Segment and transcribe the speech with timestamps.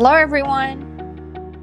[0.00, 0.78] Hello everyone!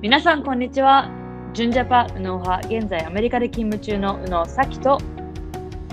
[0.01, 1.09] 皆さんこんにちは。
[1.53, 4.97] 純ジャパ右脳派、現在アメリカで勤務中の右脳咲と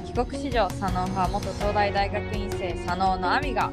[0.05, 3.71] 帰国子女左脳派元東大大学院生左脳の亜美が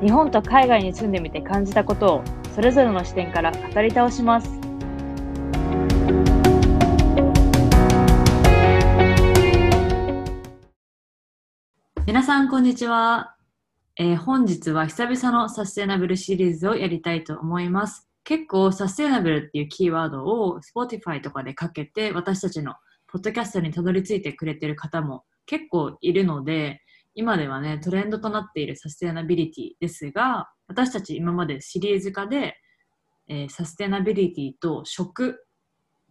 [0.00, 4.50] 日本と海外に住んでみて感じたことをそれぞれの視点から語り倒します。
[12.08, 13.31] 皆さんこんにちは。
[13.98, 18.08] えー本日は久々のサステナブルシリーズをやりたいと思います。
[18.24, 22.74] 結構サステナブルっていうキーワードを Spotify とかでかけて私たちの
[23.06, 26.80] ポッドキャストにたどり着いてくれてる方も結構いるので
[27.14, 32.56] 今ではねトレンドとなっているサステナビリティですが私たち今までシリーズ化で、
[33.28, 35.44] えーサステナビリティと食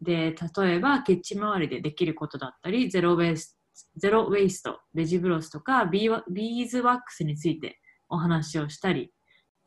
[0.04, 3.57] で例えばキッチン周りでできることだったりゼロウェイス
[3.98, 9.12] ゼロウェイストベジブロスとかビーズワックスについてお話をしたり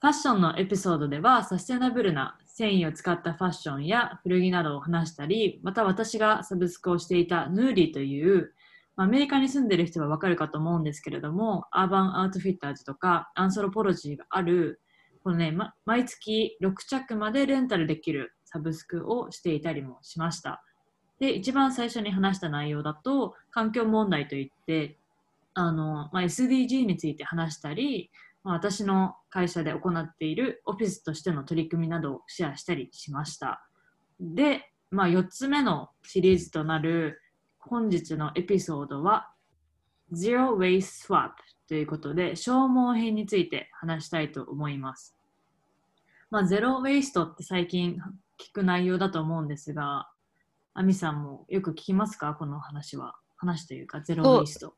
[0.01, 8.53] ファッションのエピソードではサステナブルな繊維を使ったファッションや古着などを話したりまた私がサブスクをしていたヌーリーという
[8.97, 14.81] まアメリカに住んでる人はわかるかと思うんですけれどもアーバンアウトフィッターズとかアンソロポロジーがある
[15.25, 20.63] このね、ま毎月6着までレンタルできるサブスクをしていたりもしました。
[21.25, 24.99] で、一番最初に話した内容だと、環境問題といって、
[25.55, 28.11] あのまあ、SDG について話したり、
[28.43, 33.67] まあ、私の会社で行っているオフィスとしての取り組みなどをシェアしたりしました。
[34.21, 37.23] で、まあ、4つ目のシリーズとなる
[37.59, 39.31] 本日のエピソードは
[40.13, 41.31] Zero Waste Swap
[41.69, 45.17] ということで消耗品について話したいと思います。
[46.31, 47.97] まあ、ゼロウェイストって最近
[48.39, 50.11] 聞く内容だと思うんですが、
[50.75, 52.35] アミさんもよく聞きますか？
[52.35, 53.15] この話は。
[53.37, 54.75] 話というか、ゼロウェイスト。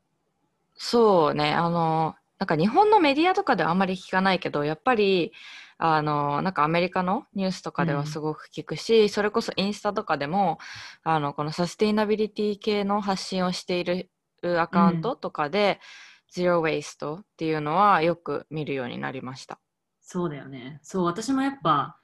[0.75, 5.31] そうね、あの、なんか日本のメディアとかではあんまり聞かないけど、やっぱり、
[5.77, 10.59] あの、なんかアメリカのニュースとかでうんはすごく聞くし、それこそインスタとかでも、
[11.03, 14.09] あの、このサステイナビリティ系の発信をしている
[14.59, 15.79] アカウントとかで、
[16.29, 19.59] ゼロウェイストっていうのはよく見るようになりました。
[20.01, 20.79] そうだよね。
[20.83, 21.97] そう、私もやっぱ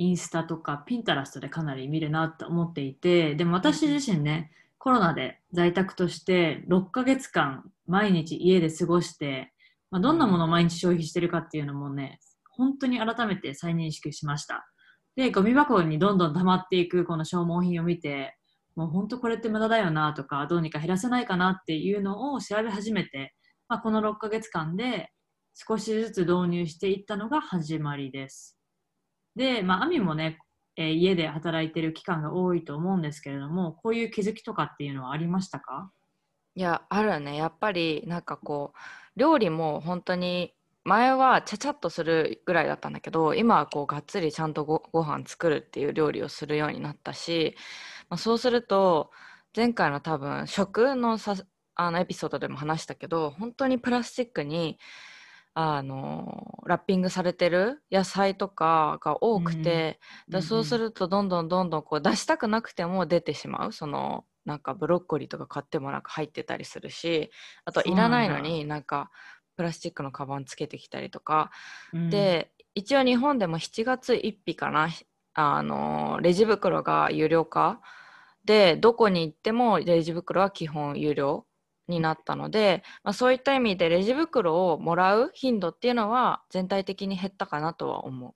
[0.00, 9.52] インスタとかピンタラストでかなり見るなと思っていて、でも私自身ね、コロナで在宅として6ヶ月間毎日家で過ごして、
[9.90, 12.18] まあ、どんなものを毎日消費してるかっていうのもね、
[12.48, 14.70] 本当に改めて再認識しました。
[15.16, 18.38] で、ゴミ箱にどんどん溜まっていくこの消耗品を見て、
[18.76, 23.34] もう本当これって無駄だよなとか、どうにか減らせないかなっていうのを調べ始めて、
[23.68, 25.10] まあ、この6ヶ月間で
[25.52, 28.59] 少しずつ導入していったのが始まりです。
[29.36, 30.38] で、まあ、アミもね、
[30.76, 35.90] えー家で働いてる期間が多いと思うんですけれども、こういう気づきとかっていうのはありましたか？
[36.54, 37.36] いや、あるね。
[37.36, 40.54] やっぱり、なんかこう、料理も本当に、
[40.84, 47.54] 前はちゃちゃっとするぐらいだったんだけど、今はこう、がっつりちゃんとご、ご飯作るっていう料理をするようになったし、
[48.08, 49.10] まあ、そうすると、
[49.54, 51.36] 前回の多分、食のさ、
[51.74, 54.78] あのエピソードでも話したけど、本当にプラスチックに、
[55.54, 63.72] あの、ラッピングされてる野菜とかが多くて、だそうするとどんどんどんどんこう出したくなくても出てしまう。
[63.72, 67.30] そのなんかブロッコリーとか買ってもなんか入ってたりするし
[67.64, 69.10] あといらないのになんか
[69.56, 71.50] プラスチックのカバンつけてきたりとか、
[71.92, 72.10] うん。
[72.10, 74.88] で一応日本でも7月1日かな
[75.34, 77.80] あのレジ袋が有料化。
[78.44, 81.44] でどこに行ってもレジ袋は基本有料
[81.90, 88.34] になったので、まあ、そういった意味でレジ袋をもらう頻度っていうのは全体的に減ったかなとは思う。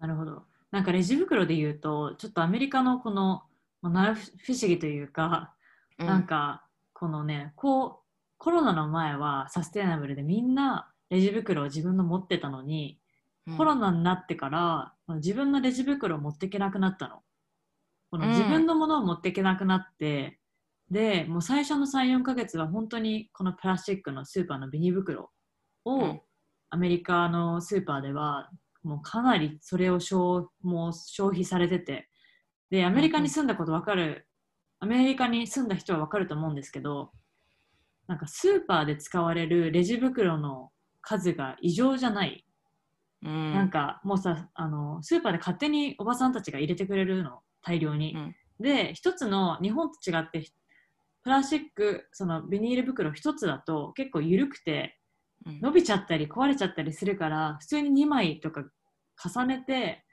[0.00, 0.42] なるほど。
[0.70, 3.42] なんかレジ袋で言うと、ちょっとアメリカのこの、
[3.82, 5.54] まあ、七不思議というか、
[5.98, 6.64] うんなんか
[6.94, 7.96] このね、こう、
[8.38, 12.98] コロナの前はサステナブルでみんなレジ袋を自分の持ってたのに、
[13.46, 17.22] うんコロナになってから自分のレジ袋を持っていけなくなったの。
[18.10, 20.38] このうん自分のものを持っていけなくなって、
[20.92, 25.30] でもう最初の34ヶ月は本当にこのプラスチックのスーパーのビニ袋
[25.86, 26.20] を、うん。
[26.68, 28.50] アメリカのスーパーでは
[28.82, 32.08] もうかなりそれを消もう消費されてて。
[32.70, 34.26] でアメリカに住んだことわかる、
[34.80, 37.10] アメリカに住んだ人はわかると思うんですけど
[38.06, 40.70] なんかスーパーで使われるレジ袋の
[41.00, 42.46] 数が異常じゃない。
[43.22, 43.54] うん。
[43.54, 48.36] なんかもうさあのスーパーで勝手におばさんたちが入れてくれるの大量に、うん。
[48.60, 50.44] で一つの日本と違って
[51.22, 54.98] プラスチックそのビニール袋一つだと結構緩くて
[55.46, 55.60] うん。
[55.60, 58.64] 伸びちゃったり壊れちゃったりするから普通に2枚とか
[59.22, 60.04] 重ねて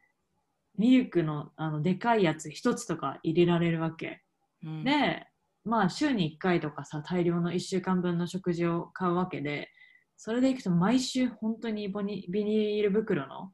[0.77, 4.21] ミルクのあのでかいやつ一つとか入れられるわけ、
[4.63, 4.83] うん。
[4.83, 5.27] で
[5.65, 9.69] まあ週に1回とかさ大量の1週間分の食事を買うわけで
[10.17, 13.51] それでいくと毎週本当にボニビニール袋の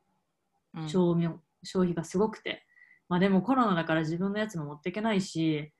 [0.77, 0.89] うん。
[0.89, 2.63] 消耗消費がすごくて。
[3.07, 5.71] まあでもコロナだから自分のやつも持っていけないし、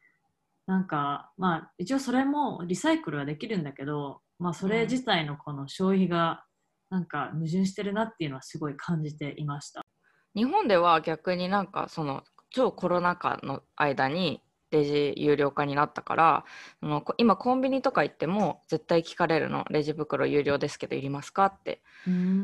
[0.67, 6.43] なんかまあ一応それもリサイクルはできるんだけど、まあそれ自体のこの消費が
[6.89, 9.81] なんか矛盾してるなっていうのはすごい感じていました。
[10.35, 14.41] 日本では逆になんかその超コロナ禍の間に
[14.71, 16.45] レジ有料化になったから
[16.79, 19.65] そのこ今コンビニとか行っても絶対聞かれるの。
[19.69, 21.81] レジ袋有料ですけどいりますかって。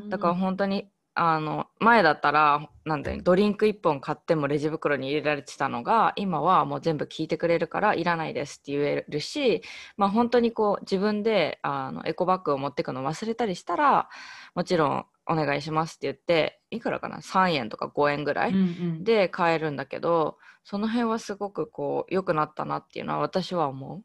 [0.10, 9.62] だから本当にあの前だったらなんだよドリンク1本買ってもレジ袋に入れられてたのが今はもう全部聞いてくれるからいらないですって言えるし、
[9.98, 14.10] まあ、本当にこう自分であのエコバッグを持ってくの忘れたりしたら
[14.56, 19.04] もちろんお願いしますって言っていくらかな3円とか5円ぐらいうんうん。
[19.04, 24.04] で買えるんだけど、その辺はすごくこう良くなったなっていうのは私は思う。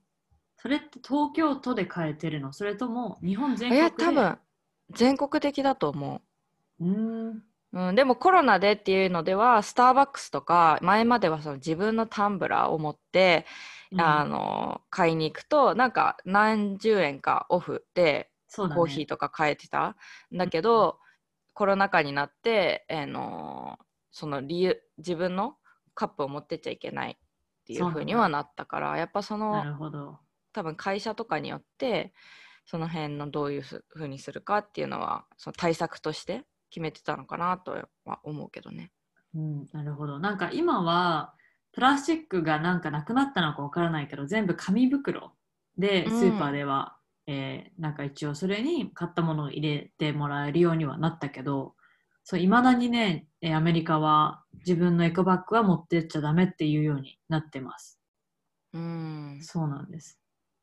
[0.57, 2.53] それって東京都で変えてるの？
[2.53, 3.85] それとも日本全い国で？
[3.85, 4.39] や多分
[4.91, 7.29] 全国的だと思うーん。
[7.29, 7.43] う。
[7.73, 13.45] うん、でもコロナでっていうのではスターバックスとか前まではその自分のタンブラーを持って、
[13.99, 19.97] あの買いに行くとなんか何十円かオフでコーヒーとか買えてた。
[20.35, 20.99] んだけど、
[21.53, 23.79] コロナ禍になって、あの
[24.11, 25.57] その理由自分の
[25.95, 27.17] カップを持ってっちゃいけないっ
[27.67, 30.19] ていうそうにはなったからやっぱそなのるほど。
[30.53, 32.15] 多分会社とかによって
[32.65, 38.91] その辺のどういうふ風にするかっていうのはその対策として決めてたのかなとは思うけどね。
[39.35, 40.19] うん、なるほど。
[40.19, 41.35] なんか今は
[41.73, 45.33] プラスチックがなんかなくなったのかわからないけど全部紙袋
[45.77, 46.97] でうんスーパーでは、
[47.27, 51.75] えーなんか一応それに買ったものを入れてもらえるようにはなったけど
[52.25, 58.01] そう未だにねえーアメリカは自分のエコバッグは持ってっちゃダメっていうようになってます。
[58.73, 60.19] うんそうなんです。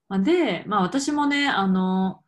[0.09, 2.22] まあ、で、まあ、私もねあの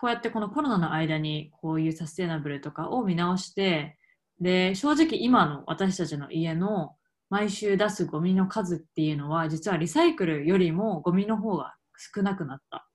[0.00, 3.98] こうやってこのコロナの間にこういうサステナブルとかを見直して
[4.40, 6.94] で正直今の私たちの家の
[7.28, 11.74] 毎週出すゴミの数っていうのは実はリサイクルよりもゴミの方が
[12.14, 12.88] 少なくなった。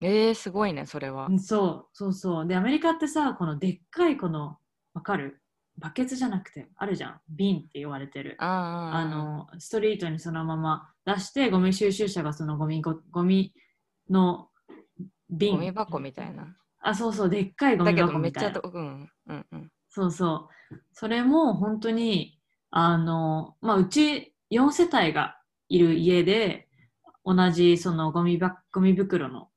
[0.00, 1.32] えー、すごいねそれはう。
[1.32, 2.46] んそうそうそう。
[2.46, 4.56] でアメリカってさこのでっかいこの
[4.94, 5.40] わかる？
[5.76, 8.36] バケツじゃなくてあるじゃん瓶って言われてる。
[8.38, 13.52] ああのストリートにそのまま出してゴミ収集車がそのゴミごゴミ
[14.08, 14.49] の瓶
[15.30, 16.56] ゴミ箱みたいな。
[16.82, 18.42] あそうそうでっかいゴミだけど箱みたい。
[18.44, 19.70] なめっちゃと、うんうんうん。
[19.88, 20.74] そうそう。
[20.92, 22.38] それも本当に
[22.70, 25.38] あのまあうち4世帯が
[25.68, 26.68] いる家で
[27.24, 29.48] 同じそのゴミばゴミ袋の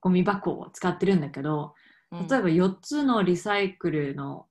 [0.00, 1.74] ゴミ箱を使ってるんだけど
[2.10, 2.28] うん。
[2.28, 4.46] 例えば4つのリサイクルの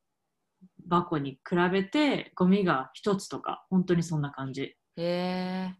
[0.89, 4.61] 箱に比べてゴミが1つとか本当にそんな感じ。
[4.61, 5.75] へえ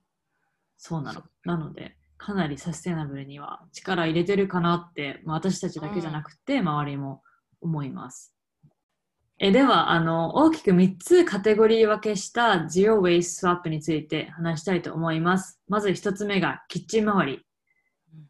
[0.77, 1.21] そうなの。
[1.21, 1.27] そ。
[1.44, 7.21] なので、かなりサステナブルには力入れてるかなって、まあ、私たちだけじゃなくて、周りも
[7.62, 8.35] 思います。
[9.38, 15.59] えではあの、大きく3つカテゴリー分けした Zero Waste Swap について話したいと思います。
[15.67, 17.41] まず1つ目がキッチン周り。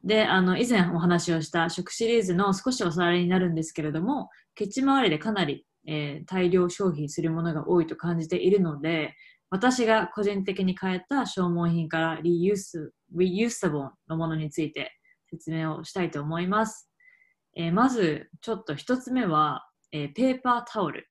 [0.03, 9.13] で、あの以前お話をした食シリーズの少しおさらいになるんですけれども、キッチン周りでかなり、えー大量消費するものが多いと感じているので、
[9.51, 14.91] 私が個人的に変えた消耗品から reuse reusable のものについて
[15.29, 16.89] 説明をしたいと思います。
[17.57, 21.07] えーまず、ちょっと一つ目は、えーペーパータオル。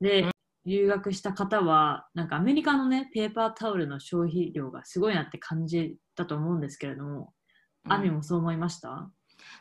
[0.00, 0.28] で、
[0.66, 7.32] 留学した方は、なんかアメリカのね、ペーパータオルの消費量がすごいなって感じたと思うんですけれども、
[7.88, 9.10] アミもそう思いました？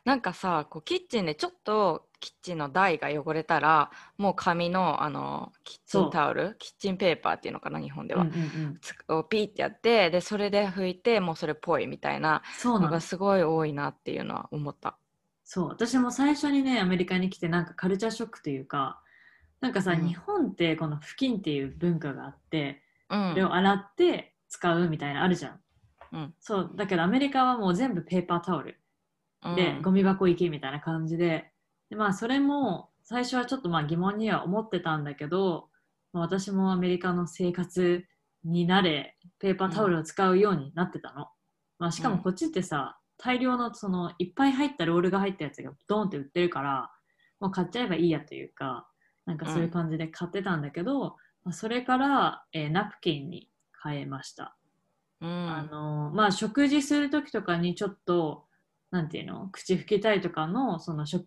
[0.05, 6.55] なんかさこうキッチンでちょっとキッチンの台が汚れたらもう紙のあのキッチンタオル？
[6.60, 8.77] キッチンペーパーっていうのかな日本では、うんうんうん。
[8.81, 12.86] つをピーってやってでそれで拭いてもうそれっぽいみたいなそうなの。
[12.88, 13.00] のが。
[13.00, 14.98] すごい多いなっていうのは思った。
[15.46, 19.01] そう、私も最初にね、アメリカに来て、なんかカルチャーショックというか、
[19.62, 20.08] なんかさ、うん。
[20.08, 23.29] 日本ってこの布巾っていう文化があって、うん。
[23.31, 25.60] それを洗って使うみたいなのあるじゃん。
[26.12, 26.34] うん。
[26.39, 28.78] そう、だけどアメリカはもう全部ペーパータオル
[29.55, 31.51] で、うんゴミ箱行けみたいな感じで、
[31.89, 35.69] でまあそれも最初はちょっとまあ疑問には思ってたんだけど、
[36.13, 38.05] まあ私もアメリカの生活
[38.43, 41.27] に慣れ、ペーパータオルを使うようになってたの。
[41.77, 46.91] まあしかもこっちってさ、大量のそのいっぱい入ったロールが入ったやつがドーンって売ってるから、
[47.39, 48.88] もう買っちゃえばいいやというか、
[49.25, 53.50] なんかそういう感じで買ってたんだけど、まあそれから、えーナプキンに
[53.84, 54.55] 変えました。
[55.22, 58.46] うんあのまあ食事する時とかにちょっと
[58.91, 61.25] なんていうの口拭きたいとかのその食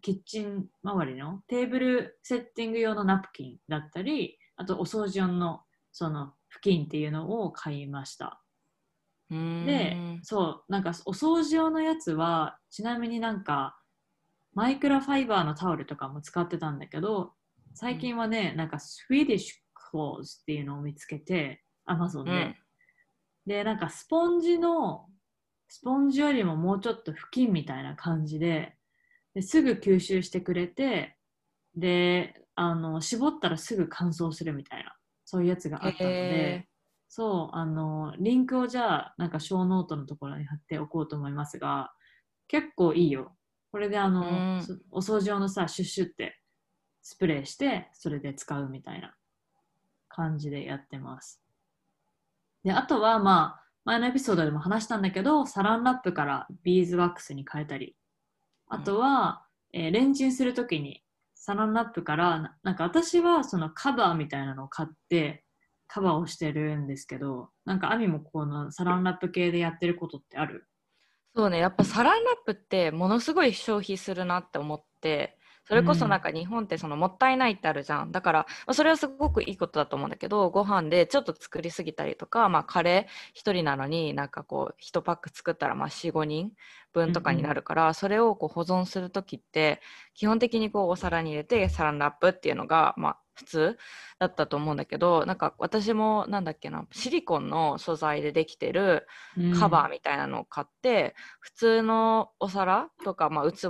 [0.00, 8.40] キッチン周りのテーブルセッティング用のナプキンだったりあとお掃除用のその布巾っていうのを買いました。
[9.30, 13.78] うんでそうなんかお掃除用のやつはちなみになんか
[14.52, 17.32] マイクロファイバーのタオルとかも使ってたんだけど
[17.74, 22.30] 最近はねなんか Swedish cloths っていうのを見つけて、アマゾンで。
[22.32, 22.56] うん。
[23.46, 25.06] で、なんかスポンジの、
[25.74, 28.76] スポンジよりももうちょっと布巾みたいな感じで、
[29.34, 31.16] ですぐ吸収してくれて、
[31.74, 36.68] で、あの、絞ったらすぐ乾燥するみたいな、そういうやつがあったのでへ、
[37.08, 41.92] そう、あの、リンクをじゃあ、なんか show note のところに貼っておこうと思いますが、
[42.46, 43.36] 結構いいよ。
[43.72, 46.38] これであの、うんそお掃除用のさ、シュッシュって
[47.02, 49.16] スプレーして、それで使うみたいな
[50.08, 51.42] 感じでやってます。
[52.62, 57.96] で、あとは、まあ、前のエピソードでも話したんだけど、サランラップからビーズワックスに変えたり、
[58.68, 61.02] あとは、えーレンチンするときに、
[61.34, 65.44] サランラップから、ななんか私はそのカバーみたいなのを買って、
[65.86, 70.66] カバーをしてるんですけど、なんかアミもこのサランラップ系でやってることってある？
[71.36, 75.36] そうねやっぱサランラップってものすごい消費するなって思って
[75.66, 78.12] それこそなんか日本ってそのもったいないってあるじゃん。
[78.12, 86.52] だからまあそれはすごくいいことだと思うんだけどご飯でちょっと作りすぎたりとか、まあ、カレー1人なのになんかこう1パック作ったらまあ45人
[86.92, 89.80] 分とかになるから、それをこう保存する時って
[90.14, 93.78] 基本的にこうお皿に入れてサランラップっていうのがまあ普通
[94.20, 99.06] だったと思うんだけどなんか私もなんだっけなシリコンの素材でできてる
[99.58, 103.66] カバーみたいなのを買って、普通のお皿とか、まあ、器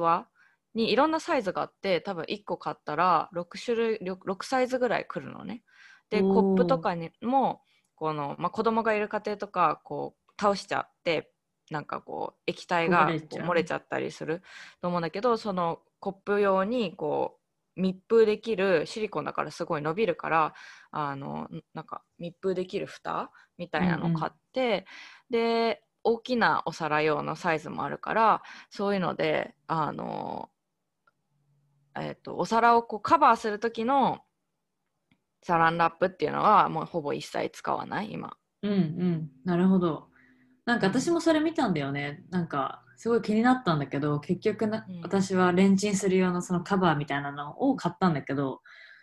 [0.74, 5.62] にいろんなサイズがあって多分1個買ったら6種類 6, 6サイズぐらい来るのね。
[6.10, 7.62] でコップとかにも
[7.94, 11.30] この、まあ、子供がいる家庭とかこう倒しちゃって
[11.70, 14.42] なんかこう液体が漏れちゃったりする
[14.82, 17.38] と思うんだけどそのコップ用にこ
[17.76, 20.54] う密封できるシリコンだからすごい伸びるから
[20.90, 24.86] あのなんか密封できる蓋みたいなのを買って、
[25.30, 30.50] で大きなお皿用のサイズもあるからそういうのであの、
[31.96, 34.20] えっとお皿をこうカバーする時の
[35.42, 38.36] サランラップっていうのはもうほぼ一切使わない今。
[38.62, 40.08] うんうん、なるほど。
[40.64, 42.24] なんか私もそれ見たんだよね。
[42.30, 48.62] なんかすごい気になったんだけど、結局な、うん私はレンチンする用のそのカバーみたいなのを買ったんだけど、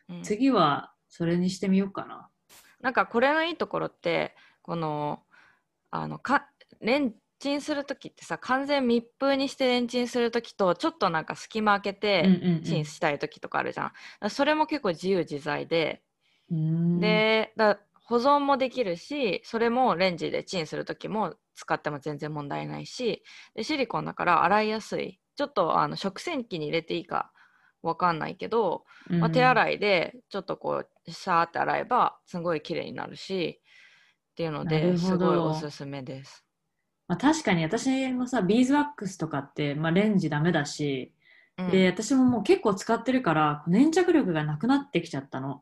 [0.10, 2.28] うん次はそれにしてみようかな。
[2.82, 5.22] なんかこれのいいところってこの
[5.92, 6.48] あのか
[6.80, 13.86] レンチンする時ってさ完全密封にしてレンチンする時とちょっとなんか隙間開けてうんうんうんチンしたい時とかあるじゃん。
[13.88, 16.04] だからそれも結構自由自在で、
[17.00, 23.24] でだ保存もできるしそれもレンジでチンする時も使っても全然問題ないし
[23.56, 27.32] でシリコンだから洗いやすいちょっとあの食洗機に入れていいか
[27.82, 29.44] わかんないけど、まあ、手い。
[29.44, 33.62] 洗いでちょっとこうシャーって洗えばすごい綺麗になるし
[34.32, 36.46] っていうのですごいおすすめです。
[37.12, 41.14] まあ、確かに私もさ、ビーズワックスとかって、まあ、レンジダメだし、
[41.58, 45.62] うんで、私ももう結構使ってるから、粘着力がなくなってきちゃったの。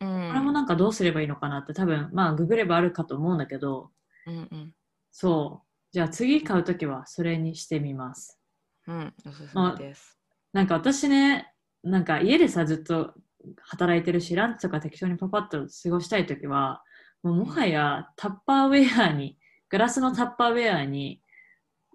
[0.00, 3.90] うんこれもなんかどうすればいいのかなって多分、まあ、ググればあるかと思うんだけど、
[4.26, 4.72] うんうん
[5.12, 5.66] そう。
[5.92, 8.40] じゃあ次買うときはそれにしてみます。
[8.86, 10.18] うん、おすすめです。
[10.54, 13.12] なんか私ね、なんか家でさ、ずっと
[13.60, 16.82] 働いてるし、ランチとか適当にパパッと過ごしたいときは、
[17.22, 19.36] もうもはやタッパーウェアに、
[19.68, 21.20] グラスのタッパーウェアに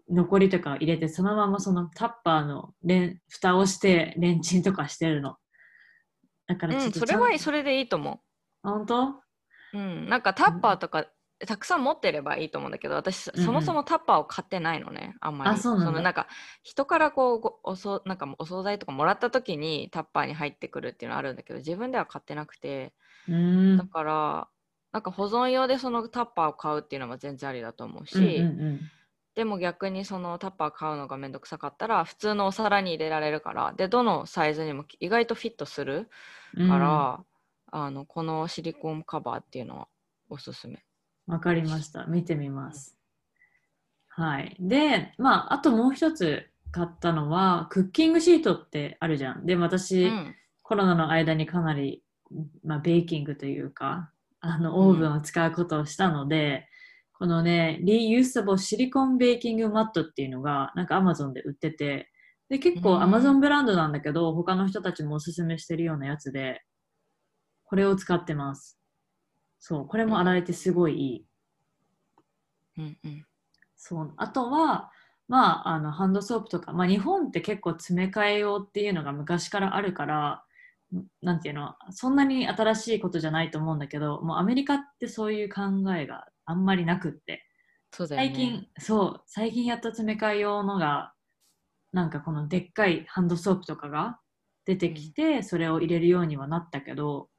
[0.10, 5.38] 残りとか入れて、そのままそのタッパーのレン蓋をしてレンチンとかしてるの。
[6.48, 8.22] だからちょうん、それはそれでいいと思
[8.64, 9.04] あ本当？
[9.04, 9.22] う。
[9.74, 11.06] うん、なんかタッパーとか、
[11.48, 16.28] たくさん持ってればいいと思うんだけど私そもそもタッパーを買ってないのねあんまりあそうなんだのなんか
[16.62, 22.94] 人からこうごおそなんかお惣菜とかもらった時にタッパーに入ってくるっていうのはあるんだけど自分では買ってなくて。
[23.28, 24.48] だから
[24.92, 28.26] なんか保存用でそのタッパーを買うっていうのも全然ありだと思うし、うんう
[28.74, 28.80] ん
[29.34, 36.10] でも逆にそのタッパー買うのがめんどくさかったら普通のお皿に入れられるからでどのサイズにも意外とフィットする
[36.58, 36.68] うん。
[36.68, 37.24] から、
[37.72, 39.88] あのこのシリコンカバーっていうのは
[40.30, 40.84] おすすめ。
[41.28, 42.06] わかりました。
[42.08, 42.98] 見てみます。
[44.10, 44.58] はい。
[44.60, 49.46] で、まあ、あともう一つ買ったのは、クッキングシートってあるじゃん。
[49.46, 52.02] でも私、うんコロナの間にかなり、
[52.64, 54.10] まあ、ベーキングというか、
[54.42, 56.68] あの、オーブンを使うことをしたので、
[57.14, 62.12] このね、Reusable シリコンベーキングマットっていうのが、なんか Amazon で売ってて、
[62.50, 66.64] で、結構うん Amazon ブランドなんだけど、他の人たちもおすすめしてるようなやつで、
[67.64, 68.80] これを使ってます。
[69.60, 71.26] そう、これも洗えてすごいいい。
[72.78, 73.26] うんうん
[73.84, 74.92] そうあとは、
[75.28, 80.42] まあ、あのハンドソープとか、まあ、日本って結構詰め替え用っていうのが昔からあるからん
[81.22, 85.62] なんていうのそんなに新しいことじゃないと思うんだけどもうアメリカってそういう考
[85.96, 87.46] えがあんまりなくって
[87.92, 88.28] そうだよね。
[88.30, 91.14] 最近、そう最近やった詰め替え用のが
[91.94, 94.20] なんかこのでっかいハンドソープとかが
[94.66, 97.32] 出てきて、それを入れるようにはなったけど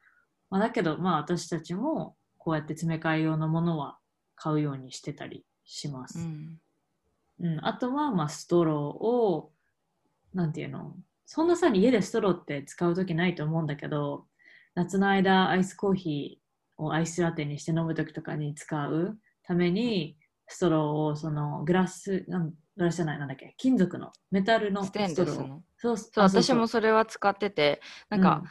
[0.53, 3.97] まあ、だけど、まあ私たちもこうやって詰め替え用のものは
[4.37, 6.19] 買うようにしてたりします。
[6.19, 6.59] うん
[7.41, 9.51] うん、あとは、まあ、ストローを、
[10.35, 10.95] なんていうの、
[11.27, 14.27] そんなさ、家でストローって使うときないと思うんだけど、
[14.75, 20.17] 夏の間、アイスコーヒーをアイスラテにして飲むときとかに使うために、
[20.49, 25.59] ストローを、その、グラス、なんグラスじゃない、なんだっけ、金属の、メタルのステンストロー。
[25.77, 28.45] そうそうあ私もそれは使っててなんか、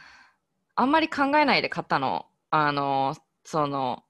[0.74, 2.26] あんまり考えないで買ったの。
[2.50, 4.04] あのその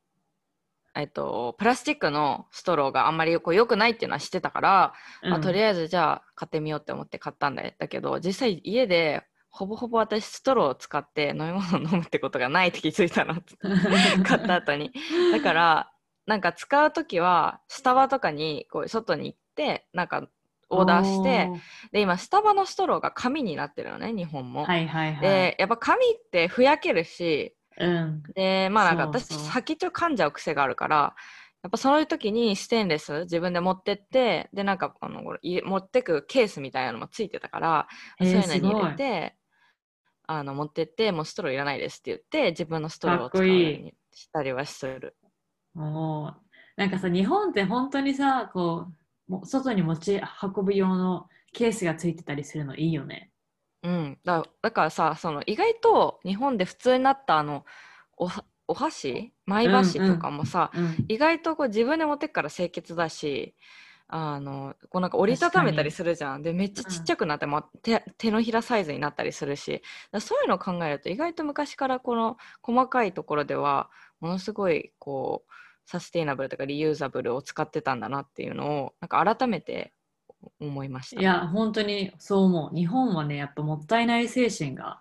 [0.95, 5.31] えっとプラスチックのストローがあんまりこう良くないっていうのは知ってたから、うん。
[5.31, 13.35] まあ、とりあえずじゃあ買ってみようって思って買ったんだだけど実際家でほぼほぼ私ストローを使って飲み物を飲むってことがないって気づいたの。
[14.25, 14.93] 買った後に。
[15.31, 15.93] だから
[16.27, 20.27] なんか使う時はスタバとかにこう外に行ってなんか
[20.71, 21.51] オーダーして
[21.93, 24.65] で今スタバのストローが紙になってるのね日本も。
[24.65, 25.21] はいはいはい。
[25.21, 28.23] でやっぱ紙ってふやけるしうん。
[28.35, 31.14] でまあなんか私先っちょ噛んじゃう癖があるから
[31.62, 37.88] やっぱそういう時にステンレス自分で持ってってでなんかあの持ってくケースみたいなのもついてたから、
[38.21, 39.37] えーそういうのに入れすて
[40.26, 45.17] あの持ってってもうストローいらないですって言って自分のストローを使うようにしたりはする。
[45.75, 46.37] も
[46.76, 48.87] うなんかさ日本って本当にさこ
[49.29, 53.32] うもう外に持ち運ぶ用のケースがついてたりするのいいよね。
[53.83, 57.65] うん、だだからさその意外と日本で普通になったあの
[58.17, 59.33] おはお箸？
[59.45, 63.55] マイ箸とかもさ、うん、意外とこう自分で持ってくから清潔だし
[64.07, 66.43] あのこうなんか折りたためたりするじゃん。
[66.43, 69.83] でめっちゃちっちゃくなって、ま手手のひらサイズになったりするし。
[70.21, 75.53] そういうのを考えると意外と昔からこの細かいところではものすごいこう
[75.87, 79.93] サステイナブルとかリユーザブルを使ってたんだなっていうのをなんか改めて
[80.61, 81.21] 思いました。
[81.21, 82.77] いや本当にそう思う。
[82.77, 85.01] 日本はねやっぱもったいない精神が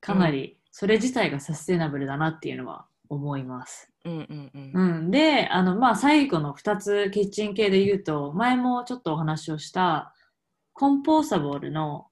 [0.00, 3.90] かなり、それ自体がサステナブルだなっていうのは思います。
[4.04, 10.14] うんうんうんうん、であの、まあ、最後の2つキッチン系で言うと前もちょっとお話をした
[10.74, 12.06] コンポーサボールの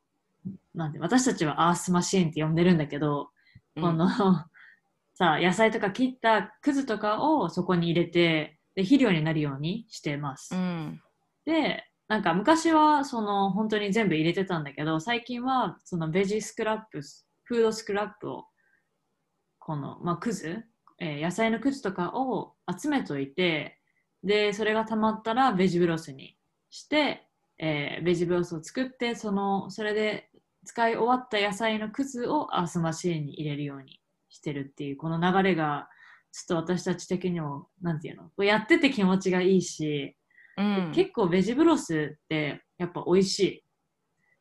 [0.75, 3.31] なんて私たちはアースマシーンって呼んでるんだけど、
[3.77, 4.09] この
[5.15, 10.55] さ野菜とか切ったくずとかをそこに入れてで肥料になるようにしてます。
[10.55, 11.01] うん
[11.45, 17.01] でなんか昔はその本当に全部入れてたんだけど最近はそのベジスクラップ
[17.45, 18.45] フードスクラップを
[19.59, 20.65] この、まあ、くず、
[20.99, 23.79] えー野菜のくずとかを集めといて
[24.23, 26.37] でそれが溜まったらベジブロスに
[26.71, 27.27] して、
[27.59, 30.29] えーベジブロスを作ってそのそれで
[30.65, 35.89] 使い終わった野菜のくずをアースマシーンに入れるようにしてるっていうこの流れが
[36.33, 40.17] ちょっと私たち的にもなんていうのやってて気持ちがいいし
[40.57, 43.65] うん結構ベジブロスってやっぱ美味しい。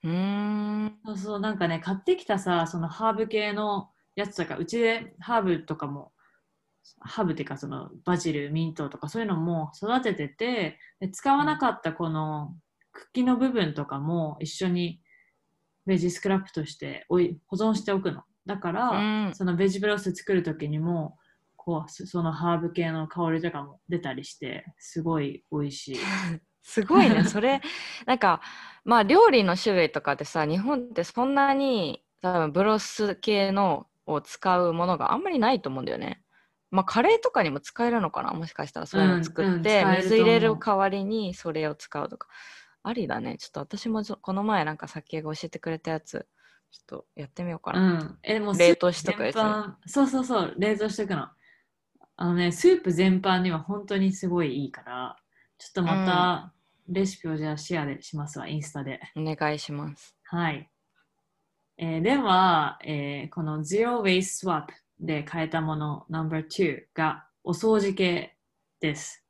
[0.03, 6.11] うーんそうそう、なんかね、買ってきたさ、そのハーブ系のやつとか、うちでハーブとかも、
[6.99, 12.55] ハーブっていうかそのバジル、ミントとかそういうのも育ててて、で使わなかったこの
[12.91, 15.01] 茎の部分とかも一緒に
[15.85, 18.23] ベジスクラップとしておい保存しておくの。
[18.45, 21.17] だから、うんそのベジブロス作る時にも、
[21.63, 25.95] こうそそのハーブ系の香りとかも出たりして、すごい美味しい。
[26.61, 27.61] すごいねそれ
[28.05, 28.41] なんか
[28.85, 36.21] まあ料理の種類とかでさ日本ってそんなに多分ブロス系のを使うものがあんまりないと思うんだよね。
[36.71, 38.31] まあカレーとかにも使えるのかな？
[38.33, 42.27] もしかしたらそういうの作うんうんって、使えると思う水入れる代わりにそれを使うとか
[42.83, 46.27] ありだねちょっと私もこの前なんか先が教えてくれたやつ
[46.71, 47.79] ちょっとやってみようかうな。
[47.79, 48.19] ん。
[48.23, 49.37] え、もう冷凍しとくやつ
[49.85, 51.27] そうそうそう、冷凍しとくの。
[52.15, 55.17] あのね、スープ全般には本当にすごいいいから、
[55.57, 56.53] ちょっとまた
[56.87, 58.99] レシピをじゃあシェアでしますわ、インスタで。
[59.15, 60.15] お願いします。
[60.23, 60.69] はい。
[61.77, 64.67] えーでは、えーこの Zero Waste Swap
[64.99, 68.35] で変えたもの No.2 がお掃除系
[68.79, 69.23] です。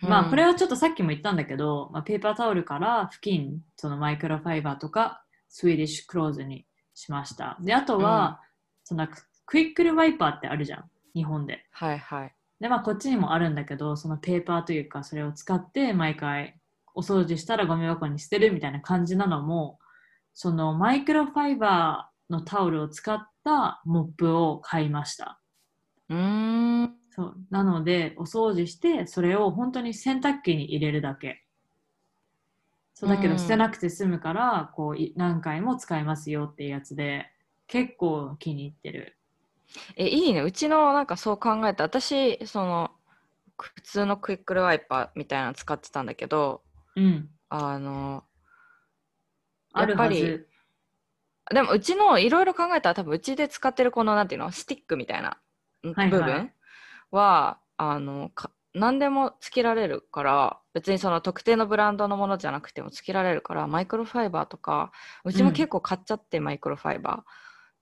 [0.00, 7.56] まあこれははちょっとさっきも言ったんだけど、まあ、ペーパータオルから布巾、そのマイクロファイバーとかスウェーディッシュクローズにしました。
[7.60, 8.40] で、あとは、
[8.82, 9.08] その
[9.46, 11.64] クイックルワイパーってあるじゃん、日本で。
[11.72, 12.34] はいはい。
[12.60, 16.58] で、まあこっちにもあるんだけど、そのペーパーというかそれを使って毎回
[16.94, 19.78] お掃除したらゴミ箱に捨てるみたいな感じなのも、
[20.32, 25.40] そのマイクロファイバーのタオルを使ったモップを買いました。
[26.08, 26.16] うー
[26.86, 26.94] ん。
[27.10, 31.46] そうなので、お掃除して、それを本当に洗濯機に入れるだけ。
[32.94, 37.26] そうだけうんど捨てなくて済むから、こうい何回も使えますよっていうやつで、
[37.66, 39.16] 結構気に入ってる。
[39.96, 40.42] え、いいね。
[40.42, 41.84] うちのなんかそう考えた。
[41.84, 42.90] 私、その、
[43.56, 46.62] く普通のクイックルワイパーみたいなの使ってたんだけど、
[46.96, 47.30] うん。
[47.48, 48.24] あの、
[49.74, 50.46] やっぱり。
[51.52, 55.36] でもうちのいろいろ考えたら多分うちで使ってるこのなんていうのスティックみたいな
[55.94, 56.50] はい部分
[57.10, 64.90] はあのか何でもつけられるから別にその特定のブランドのものじゃなくてもつけられるからマイクロファイバーとか
[65.24, 67.24] うちも結構買っちゃって、マイクロファイバ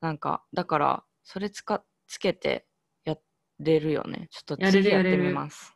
[0.03, 2.67] ーなんかだからそれつかつけて
[3.05, 3.17] や
[3.61, 4.29] れるよね。
[4.31, 5.75] ちょっと次やってみます。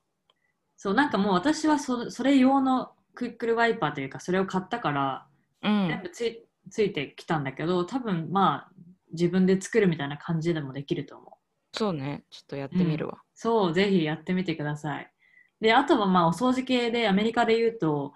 [0.77, 5.27] そう、なんかもう私はそそれ用のクイックルワイパーというか、それを買ったから、
[5.63, 5.89] うん。
[5.89, 8.73] 全部ついついてきたんだけど、多分まあ、
[9.13, 11.31] 自分で作るみたいな感じでもできると思う。
[11.73, 12.25] そうね。
[12.31, 15.13] ちょっとやってみるわ、そう、ぜひやってみてください。
[15.61, 18.13] で、あとはまあ、お掃除系で、アメリカで言うと、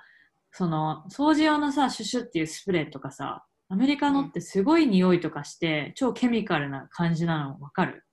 [0.53, 7.61] その、掃除用のさ、シュシュっていうスプレーとかさ、アメリカのってすごい匂いとかして、超ケミカルな感じなの。
[7.61, 8.05] わかる？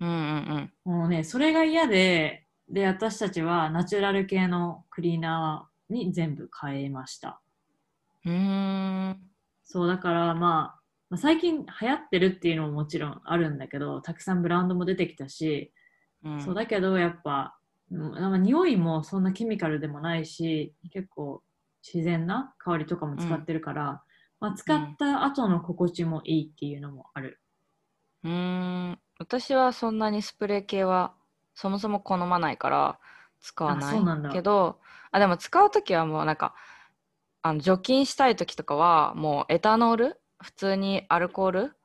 [0.00, 0.92] うん、うんうん。
[0.98, 7.40] もうね、それが嫌で、で、私たちはナチュラル系のクリーナーに全部変えました。
[8.24, 8.32] うー
[9.10, 9.20] ん。
[9.62, 15.72] そう、だからまあ、まあ最近流行ってるっていうのももちろんあるんだけど、たくさんブランドも出てきたし、
[16.24, 16.40] うん。
[16.40, 17.56] そうだけどやっぱ、
[17.92, 21.44] うんなんか匂いもそんなケミカルでもないし、結構
[21.84, 24.02] 自然な香りとかも使ってるから、
[24.40, 27.40] まあ、使った後の心地もいいっていうのもある。
[28.24, 28.98] うーん。
[29.18, 31.14] 私はそんなにスプレー系は
[31.54, 32.98] そもそも好まないから
[33.40, 34.78] 使わあないけど
[35.10, 36.54] あでも使う時はもうなんか
[37.40, 40.20] あの除菌したい時とかはもうエタノール？
[40.42, 41.76] 普通にアルコール？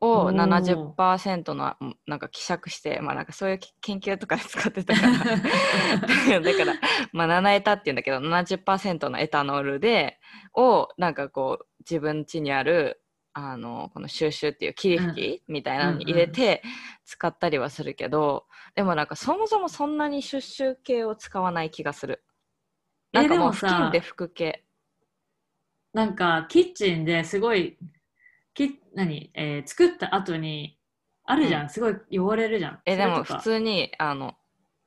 [0.00, 0.94] をおー。
[0.94, 5.12] 70%のうんなんか希釈してまあなんかそういうき研究とかで使ってたから。
[6.40, 6.74] だから
[7.12, 10.18] まあ7エタっていうんだけど70%のエタノールで
[10.54, 13.00] をなんかこう自分家にある
[13.34, 16.62] あのこのシューシューっていう霧吹きみたいなのに入れて
[17.04, 22.24] 使ったりはするけど、でもなんかそもそもそんなにシュッシュ系を使わない気がする。
[23.12, 24.64] えなんかもう布巾で拭く系。
[25.92, 27.76] なんかキッチンですごい
[28.54, 30.78] き何、えー作った後に
[31.24, 31.68] あるじゃん、うん。
[31.70, 32.78] すごい汚れるじゃん。
[32.86, 34.34] えでも普通にあの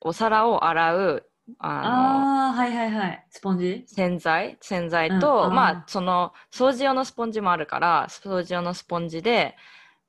[0.01, 3.25] お皿を洗うあのああはいはいはい。
[3.29, 3.83] スポンジ？
[3.87, 4.57] 洗剤？
[4.61, 9.55] 洗剤と、うんあーまあその掃除用のスポンジもあるから掃除用のスポンジで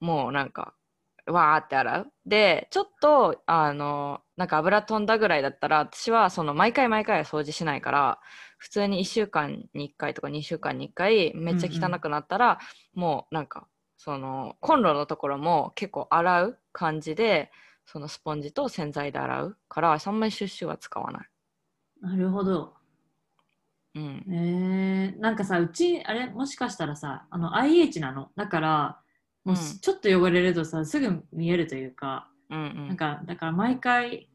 [0.01, 0.75] もうなんか
[1.27, 2.12] わーって洗う。
[2.27, 8.18] でちょっとあのなんか油飛んだぐらいだったら私はその毎回毎回は掃除しないから
[8.59, 12.59] 普通に1週間に1回とか2週間に1回めっちゃ汚くなったら、
[12.94, 13.66] もうなんか
[13.97, 17.51] そのコンロのところも結構洗う感じで
[17.87, 21.29] そのスポンジと洗剤で洗うからそんなにシュッシュは使わない。
[22.01, 22.75] なるほど。
[23.94, 24.25] うん。
[24.31, 28.31] えー、なんかさうちあれもしかしたらさあの IH なの？
[28.37, 29.01] だから
[29.44, 32.88] もううんちょっと汚れるとさすぐ見えるというか、うんうん。
[32.88, 34.29] なんかだから毎回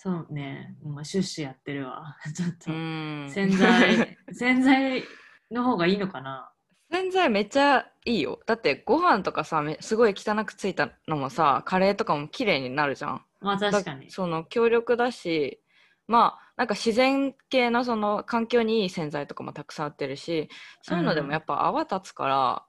[0.00, 0.76] そうね。
[0.80, 2.16] もうシュッシュやってるわ。
[2.32, 2.70] ちょっと。
[2.70, 3.28] うん。
[3.28, 5.02] 洗剤 洗剤
[5.50, 6.52] の方がいいのかな？
[6.88, 8.38] 洗剤めっちゃいいよ。
[8.46, 13.24] だってご飯とかさめすごい汚くついたのもさカレーとかも綺麗になるじゃん。
[13.40, 14.06] まあ確かに。
[14.06, 15.60] だその強力だし
[16.06, 20.48] まあなんか自然系のその環境にいい洗剤とかもたくさん売ってるし
[20.82, 22.64] そういうのでもやっぱ泡立つから、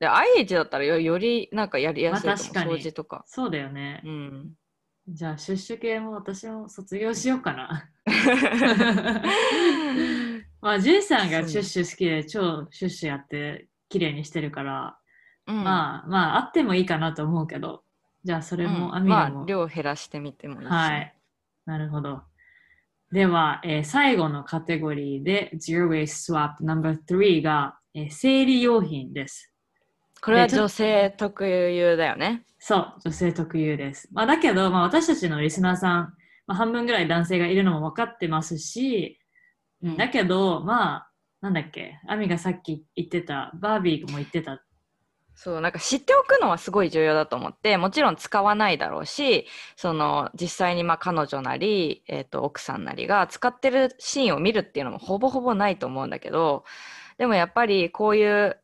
[0.00, 3.24] で IH だったらよよりなんかやりやすいと思う、まあ掃除とか。
[3.26, 4.00] そうだよね。
[4.04, 4.56] う、ん
[5.08, 7.90] じゃあシュッシュ系も私も卒業しようかな。
[10.60, 14.98] まあジュンさんがシュッシュ好きで超シュッシュやって綺麗にしてるから、
[15.46, 15.64] うん。
[15.64, 17.82] まあまああってもいいかなと思うけど。
[18.24, 18.94] じゃあそれもうん。
[18.94, 21.18] アミラも、まあ量減らしてみてもいいし、はい。
[21.66, 22.22] なるほど。
[23.10, 29.51] では、えー最後のカテゴリーで Zero Waste Swap No.3 が、えー生理用品です
[30.22, 34.08] これは女性特有だよねそう、女性特有です。
[34.12, 36.14] まあ、だけど、まあ、私たちのリスナーさん、
[36.46, 39.18] まあ、半分ぐらい男性がいるのも分かってますし、
[39.82, 44.62] うんだけど、まあ、なんだっけ、アミがさっき言ってた、バービーも言ってた。
[45.34, 56.64] そうなんか知っておくのはすごい重要だと思ってもちろん使わないだろうしその実際にまあ彼女なり、えー、と奥さんなりが使ってるシーンを見るっていうのもほぼほぼないと思うんだけど
[57.16, 58.61] でもやっぱりこういう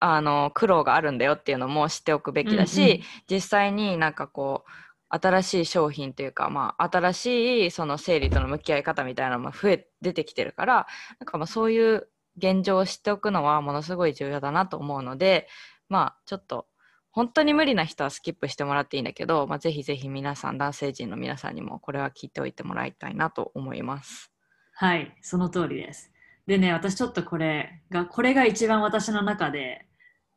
[0.00, 4.70] あの苦労があるんだよっていうのも知っておくべきだし、うんうん実際になんかこう
[5.10, 10.86] 新しい商品というか、まあ、新しいその生理との向き合い方みたいなのも増え出てきてるから
[11.18, 15.48] なんかまあそういう現状を知っておくのはものすごい重要だなと思うので
[15.88, 16.66] まあちょっと
[17.10, 24.30] 本当に無理な人はスキップしてもらっていいんだけど、まあ、ぜひぜひ皆さん男性陣の皆さんにもこれは聞いておいてもらいたいなと思います。
[24.74, 26.12] はい、その通りです。
[26.46, 29.87] でね、私ちょっとこれが、これが一番私の中でうん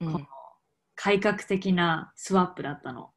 [0.05, 0.27] この
[0.95, 3.03] 改革的なスワップだったの。
[3.03, 3.07] っ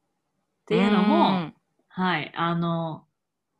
[0.67, 1.51] ていうのも、
[1.87, 3.05] はい、あの、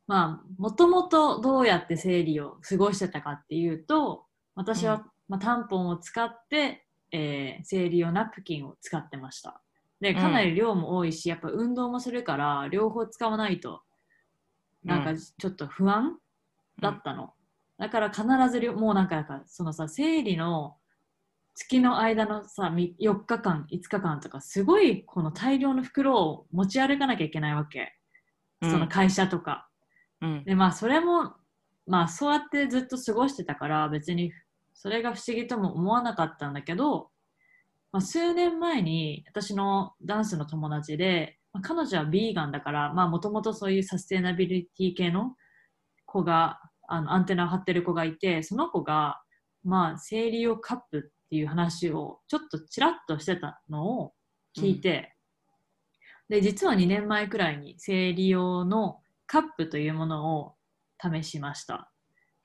[0.07, 9.61] まあ、もともとどうやって生理を過ごしてたかっていうと、私は、うんまあ、タンポンを使って、えー生理用ナプキンを使ってました。
[10.01, 13.81] で、かなり量も多いし、やっぱ運動もするから、両方使わないと、
[14.83, 16.17] なんかうんちょっと不安
[16.81, 17.33] だったの。
[17.77, 20.77] だから必ず両、もうなんか、なんかそのさ、生理の
[21.55, 27.93] 月の間のさ、み4日間、5日間とか、すごいこの大量の袋を持ち歩かなきゃいけないわけ。
[28.61, 29.69] うんその会社とか。
[30.21, 31.33] うんで、まあ、それも、
[31.87, 34.31] まあ、そうやってずっと過ごしてたから、別に
[34.73, 37.09] それが不思議とも思わなかったんだけど、
[37.91, 45.35] まあ、数年前に私のダンスの友達で、まあ、彼女はビーガンだから、まあ、もともとそういうサステナビリティ系の
[46.05, 49.21] 子が、あのアンテナを張ってる子がいて、その子が、
[49.63, 54.13] まあ、生理用カップっていう話をちょっとちらっとしてたのを
[54.57, 55.15] 聞いて、
[56.29, 60.55] で、実は2年前くらいに生理用のカップというものを
[61.01, 61.91] 試しました。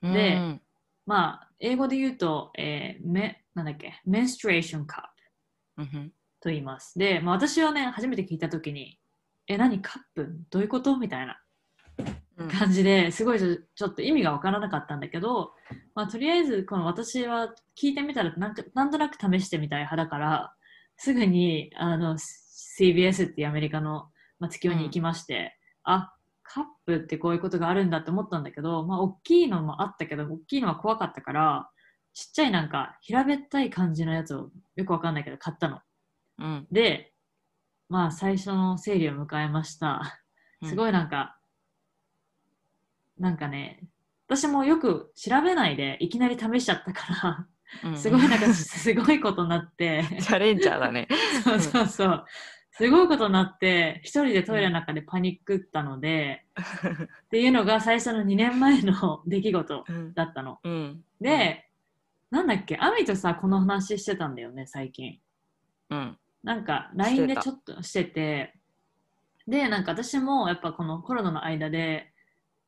[0.01, 0.61] でうん。
[1.05, 5.11] まあ、英語で言うと、えーめなんだっけ、メンストレーションカ
[5.77, 6.11] ップうん。
[6.41, 6.97] と言います。
[6.97, 8.99] で、まあ、私はね、初めて聞いたときに、
[9.47, 9.81] え、何？
[9.81, 10.29] カップ？
[10.49, 10.97] どういうこと？
[10.97, 11.39] みたいな。
[11.99, 12.05] うん
[12.49, 15.51] 感じですごいちょっと意味がわからなかったんだけど、
[15.95, 20.53] まあ、とりあえずこの私は聞いてみたらなんかなんとなく試してみたい派だから
[20.97, 31.69] すぐにあの CBS っていうアメリカの、まあ、月夜に行きまして、あカップってこういうことがあるんだって思ったんだけど、まあ、大きいのもあったけど大きいのは怖かったから
[32.13, 35.79] ちっちゃいなんか平べったい感じのやつをよくわかんないけど買ったの。
[36.39, 37.13] うんで、
[37.89, 40.19] まあ最初の生理を迎えました。
[40.63, 41.37] すごいなんか、
[43.21, 43.79] なんかね、
[44.27, 47.47] 私もよく調べないでいきなり試しちゃったか
[47.83, 47.91] うん。
[47.93, 51.07] ら、すごいなんかすごいことになって、チャレンジャーだね。
[51.43, 52.25] そうそうそう、
[52.71, 56.45] すごいことになって、一人でトイレの中でパニックったので、
[57.25, 60.59] っていうのが最初の2年前の出来事うんだったの。
[60.63, 61.03] うん。
[61.21, 61.69] で、
[62.31, 65.19] なんだっけ、アミとさ、この話してたんだよね、最近。
[65.91, 66.17] うん。
[66.43, 67.41] なんか LINE でた。
[67.43, 68.55] ちょっとしてて、
[69.47, 72.10] で、なんか私もやっぱこのコロナの間で、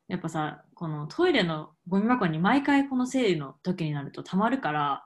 [0.07, 5.05] やっぱさ、このトイレのゴミ箱に毎回この生理の時になると溜まるから、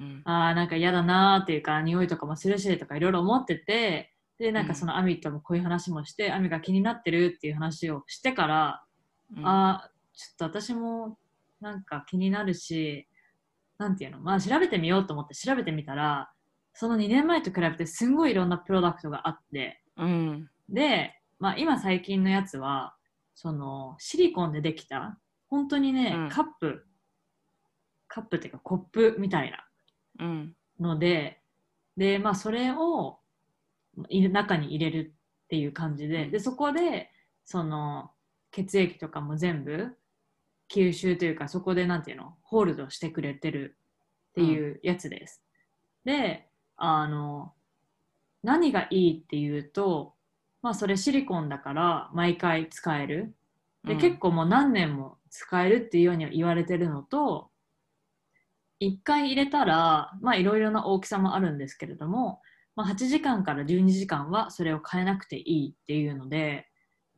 [0.00, 0.22] うん。
[0.24, 8.84] あーなんか嫌だなーっていうか、匂いとかもするしとかいろいろ思ってて、で、なんかそのアミともこういう話もして、アミが気になってるっていう話をしてから、
[9.36, 9.46] うん。
[9.46, 11.18] あーちょっと私も
[11.60, 13.08] なんか気になるし、
[13.78, 16.30] なんていうの、まあ調べてみようと思って調べてみたら、
[16.72, 20.50] その2年前と比べてすんごいいろんなプロダクトがあって、うん。
[20.68, 22.93] で、まあ今最近のやつは、
[23.34, 25.18] そのシリコンでできた、
[25.48, 26.28] 本当にね、うん。
[26.28, 26.86] カップ、
[28.08, 29.66] カップっていうかコップみたいな
[30.20, 30.56] うん。
[30.80, 31.40] ので、
[31.96, 33.18] で、まあそれを
[34.08, 36.30] い中に入れるっていう感じで、うん。
[36.30, 37.10] で、そこで、
[37.44, 38.10] その
[38.50, 39.96] 血液とかも全部
[40.72, 43.76] 吸収というか、そこでなんていうの、ホールドしてくれてる
[44.30, 45.42] っていうやつです。
[46.04, 47.52] で、あの、
[48.42, 50.13] 何がいいっていうと、
[50.64, 53.36] まあそれシリコンだから毎回使える。
[53.84, 57.50] で、うん結構もう何年も使えるっていうようには言われてるのと、
[58.80, 62.40] 1回入れたら、まあいろいろな大きさもあるんですけれども、
[62.76, 66.66] まあ、8時間から12時間はそれを変えなくていいっていうので、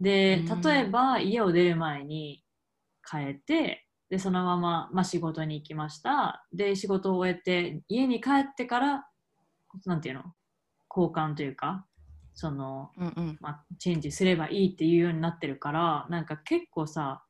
[0.01, 2.43] でうん、例えば家を出る前に
[3.09, 6.45] 変えて、で、そのまま、まあ、仕事に行きました。
[6.53, 9.07] で、仕事を終えて、家に帰ってから、
[9.85, 10.25] なんていうの？
[10.91, 11.86] 交換というか、
[12.37, 13.39] その、うんうん。
[13.41, 17.25] まあ、チェンジすればいいっていうようになってるからなんか結構さ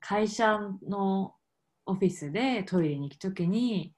[0.00, 1.34] 会社の
[1.84, 3.94] オフィスでトイレに行く時に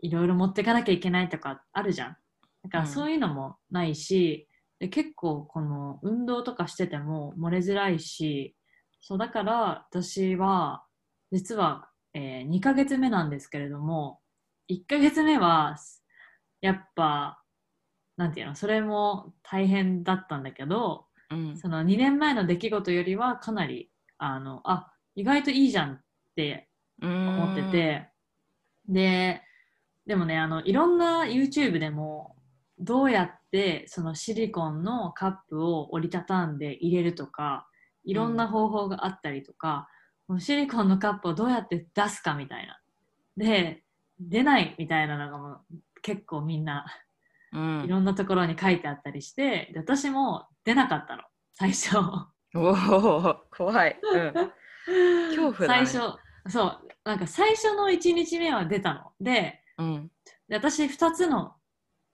[0.00, 2.16] いろいろ持ってかなきゃいけないとかあるじゃん。
[2.64, 2.88] だからうん。
[2.88, 8.54] そういうのもないし、で結構この運動とかしてても漏れづらいし
[9.00, 10.84] そうだから私は
[11.32, 14.20] 実は、え2ヶ月目なんですけれども
[14.68, 15.76] 1ヶ月目は
[16.60, 17.42] やっぱ
[18.16, 21.56] なんていうのそれも大変だったんだけどうん。
[21.56, 26.00] その2年前の出来事よりはかなりあのあ意外といいじゃんっ
[26.36, 26.68] て
[27.02, 28.08] 思ってて
[28.88, 29.42] で
[30.06, 32.36] でもねあのいろんな YouTube でも
[32.78, 37.66] どうやってそのシリコンのカップを折りたたんで入れるとか
[38.06, 39.88] いろんな方法があったりとか、
[40.28, 42.78] もうシリコンのカップをどうやって出すかみたいな。
[43.36, 43.82] で
[44.18, 45.60] 出ないみたいなのがもう
[46.00, 46.86] 結構みんな
[47.56, 47.84] うん。
[47.86, 51.22] いろんなところに書いてあったりしてで私も出なかったの。
[51.54, 51.96] 最初。
[52.54, 54.32] おお怖い、うん、
[55.28, 55.86] 恐怖だね。
[55.86, 56.88] 最初そう。
[57.04, 59.12] なんか最初の1日目は出たの。
[59.20, 60.10] でうん。
[60.48, 61.54] で私2つの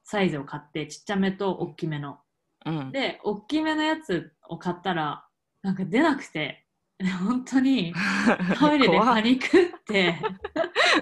[0.05, 2.18] サイズを買ってちっちゃめと大きめの。
[2.64, 2.92] うん。
[2.92, 5.26] で大きめのやつを買ったら
[5.62, 6.61] なんか出なくて。
[7.26, 7.92] 本当に
[8.61, 10.14] トイレでパニックって。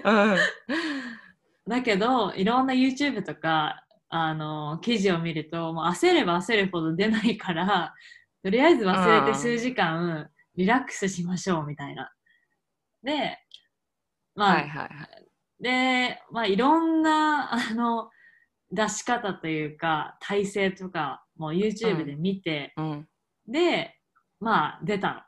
[0.03, 0.37] うん。
[1.67, 7.93] だけどいろんな YouTube とかあの記事を見るともう焦れば焦るほど出ないから
[8.43, 12.11] とりあえず忘れて数時間リラックスしましょうみたいな。
[13.03, 13.37] で
[14.35, 15.27] まあ、はいはいはい。
[15.61, 18.09] で、まあ、いろんなあの
[18.71, 23.07] 出し方というか体勢とかも YouTube で見て、うん。
[23.47, 23.95] で
[24.39, 25.21] まあ出たの。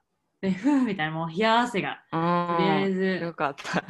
[0.43, 3.81] でふうみたいなもう冷や汗がととりあえずよかった。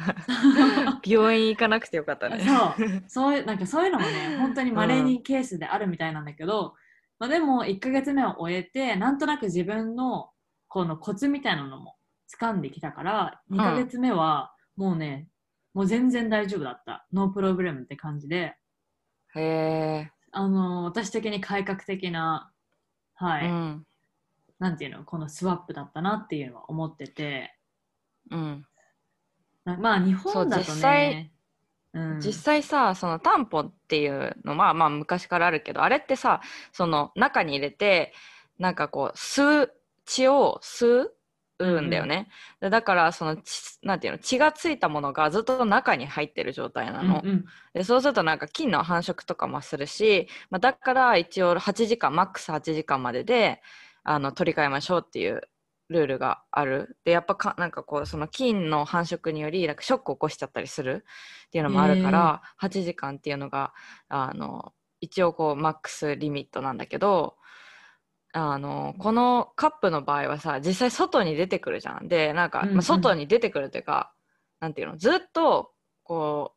[1.04, 2.44] 病院行かなくてよかったね。
[2.46, 6.74] そうそういうなんかそういうのもね本当に稀にケースであるみたいなんだけど、
[7.18, 10.30] まあ、でも1ヶ月目を終えてなんとなく自分の
[10.68, 11.96] このコツみたいなのも
[12.40, 15.26] 掴んできたから2ヶ月目はもうね、
[15.72, 18.54] もう全然大丈夫だったノープロブレムって感じで
[19.34, 20.12] へえ。
[20.30, 22.52] あの私的に改革的な
[23.16, 23.84] はい、うん。
[24.58, 27.56] なんていうのこのスワップだったなっていうのは思ってて。
[28.30, 28.66] うん。
[29.64, 31.30] なまあ日本だとそう実ね際
[31.94, 36.40] うん、実際さそのタンポンっていうのまあまあ昔からあるけどあれってさ
[36.72, 38.12] その中に入れて
[38.58, 39.72] なんかこう吸う
[40.04, 41.06] 血を吸
[41.60, 42.28] うんだよね、
[42.60, 47.44] でだからその血なんていうの血がついたものがずっと中に入ってる状態なの、うんうん。
[47.74, 53.62] でそうするとなんか菌の繁殖とかもするし、まあ、だから一応8時間マックス8時間までで
[54.04, 55.40] あの取り替えましょうっていう
[55.88, 56.96] ルールがある。
[57.04, 61.04] でやっぱかなんかこうその菌の繁殖によりなんかショックを起こしちゃったりする
[61.46, 63.74] っていうのもあるから、8時間っていうのが
[64.08, 67.36] あの一応こうマックスリミットなんだけど
[68.32, 72.08] あのこのカップの場合はさ実際外に出てくるじゃん。
[72.08, 72.74] でなんか、うんうん。
[72.76, 74.12] まあ、外に出てくるというか
[74.60, 74.96] なんていうの？
[74.96, 76.54] ずっとこ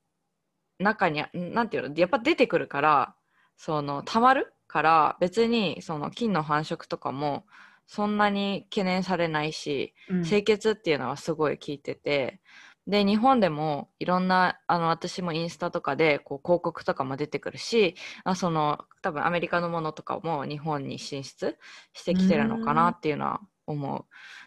[0.80, 1.96] う中になんていうの？
[1.96, 3.16] やっぱ出てくるから
[3.58, 7.46] その溜まるから別にその菌の繁殖とかも
[7.88, 12.42] そんなに懸念されないし、うん清潔っていうのはすごい効いてて
[12.86, 21.58] で日本でもいろんなあの私もインスタとかでこう広告とかも出てくるしあその多分アメリカのものとかも日本に進出
[21.94, 24.06] してきてるのかなっていうのは思う。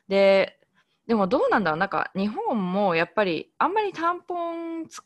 [0.09, 0.61] で
[1.09, 5.03] でもどうなんだろうなんか日本もやっぱりあんまりタンポンつ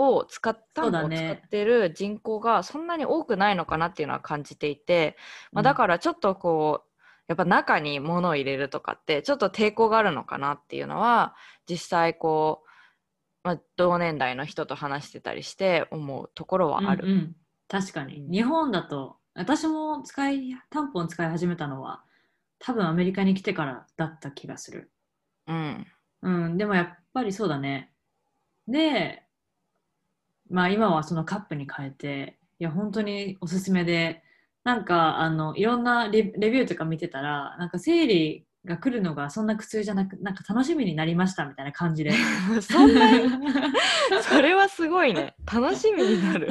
[0.00, 5.16] を使っタンポンを使ってる人口がそんなに多くないのかなっていうのは感じていて、
[5.52, 6.90] まあ、だからちょっとこう
[7.28, 11.34] やっぱ中に物を入れるとかってちょっと抵抗があるのかなっていうのは
[11.68, 12.68] 実際こう、
[13.44, 17.04] まあ、同年代の人と話してたりして思うところはある。
[17.04, 17.36] うんうん。
[17.68, 18.26] 確かに。
[18.30, 22.02] 日本だと私も使いタンポン使い始めたのは
[22.58, 24.90] 多分アメリカに来てからだった気がする。
[25.46, 25.86] うん。
[26.22, 26.56] うん。
[26.56, 27.92] でもやっぱりそうだね。
[28.66, 29.22] で
[30.50, 34.22] まあ今はそのカップに変えていや本当におすすめで
[34.64, 42.12] なんかあのいろんなレレビューとか見てたらなんか生理が来るのがそんな苦痛じゃなくなんか楽しみになりましたみたいな感じで。
[42.60, 43.30] そんなに？
[44.22, 45.34] それはすごいね。
[45.50, 46.48] 楽しみになる。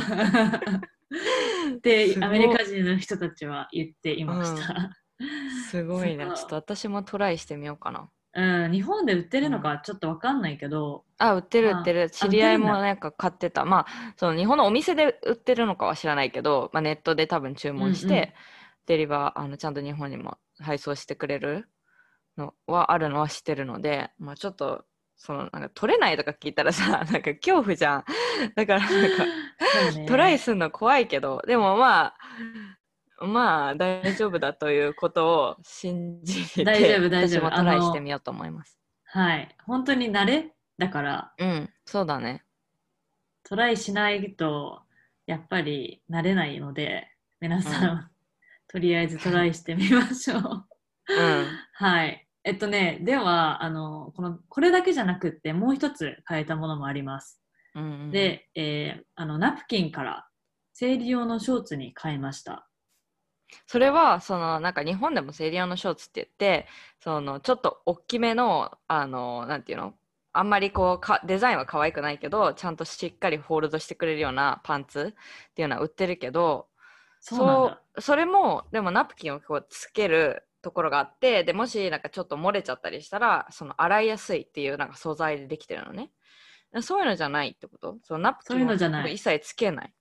[1.82, 4.92] でアメリカ人の人たちは言っていました。
[5.70, 6.26] すごいね。
[6.36, 8.10] ちょっと私もトライしてみようかな。
[8.34, 12.04] うん、日本で売ってるのかちょっとわかんないけど、あ売ってるまあ売ってる。
[12.04, 13.66] あ知り合いもなんか買ってた。
[13.66, 18.28] まあその日本のお店で売ってるのかは知らないけど、まあ、ネットで多分注文して、うんうん。
[18.86, 21.70] デリバーあのちゃんと日本にも配送してくれる
[22.38, 28.06] のはあるのは知ってるので、まあ、ちょっとそのなんか取れないとか聞いたらさ なんか恐怖じゃん。
[28.56, 29.26] だからなんか
[30.00, 30.06] ね。
[30.08, 31.42] トライするの怖いけど。
[31.46, 32.16] でもまあ
[33.22, 38.78] まあ大丈夫だということを信じて大丈夫大丈夫私もトライしてみようと思います
[39.12, 42.44] はい、本当に慣れだからうんそうだね
[43.44, 44.82] トライしないと
[45.26, 47.08] やっぱり慣れないので
[47.42, 48.10] 皆さん、
[48.68, 50.42] とりあえずトライしてみましょう。
[50.42, 52.28] うんはい。
[52.44, 57.42] えっとね、ではあのこのこれだけじゃなくってもう一つ変えたものもあります。
[57.76, 60.28] うんうんで、えーあのナプキンから
[60.74, 62.69] 生理用のショーツに変えました。
[63.68, 66.28] それはそのなんか日本でも生理用のショーツって言っ
[66.62, 66.68] て
[67.04, 69.94] そのちょっと大きめのあのなんていうの
[70.32, 75.16] あんまりこうかデザインは可愛くないけどちゃんとしっかりホールドしてくれるようなパンツ
[75.50, 76.68] っていうのは売ってるけど
[77.20, 78.02] そう。
[78.02, 86.12] それもでもナプキンをこうつけるところがあってでもしなんかちょっと漏れちゃったりしたらその洗いやすいっていうなんか素材でできてるのね。
[86.82, 87.98] そういうのじゃないってこと？
[88.04, 88.74] そのナプキンを
[89.08, 89.94] 一切つけない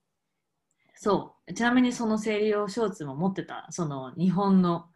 [1.01, 1.55] そう。
[1.55, 3.69] ちなみにその生理用ショーツも持ってた。
[3.71, 4.87] その日本の、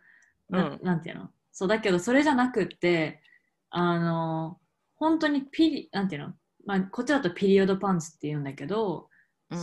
[0.50, 0.80] なうん。
[0.82, 1.30] なんていうの？
[1.53, 3.22] そうだけどそれじゃなくって、
[3.70, 4.59] あの、
[4.96, 6.34] 本当にピリ、なんていうの？
[6.66, 9.09] まあ、こっちだとピリオドパンツって言うんだけど、
[9.50, 9.59] うん。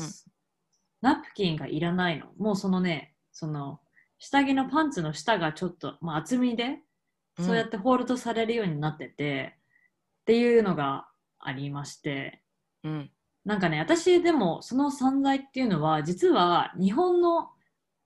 [1.02, 2.28] ナプキンがいらないの。
[2.38, 3.82] もうそのね、その
[4.18, 6.80] 下着のパンツの下がちょっと、まあ、厚みで、
[7.38, 9.56] そうやってホールドされるようになってて、
[10.22, 11.08] っていうのが
[11.40, 12.42] ありまして、
[12.84, 13.12] うん
[13.46, 17.50] なんかね、私でもその散財っていうのは、実は日本の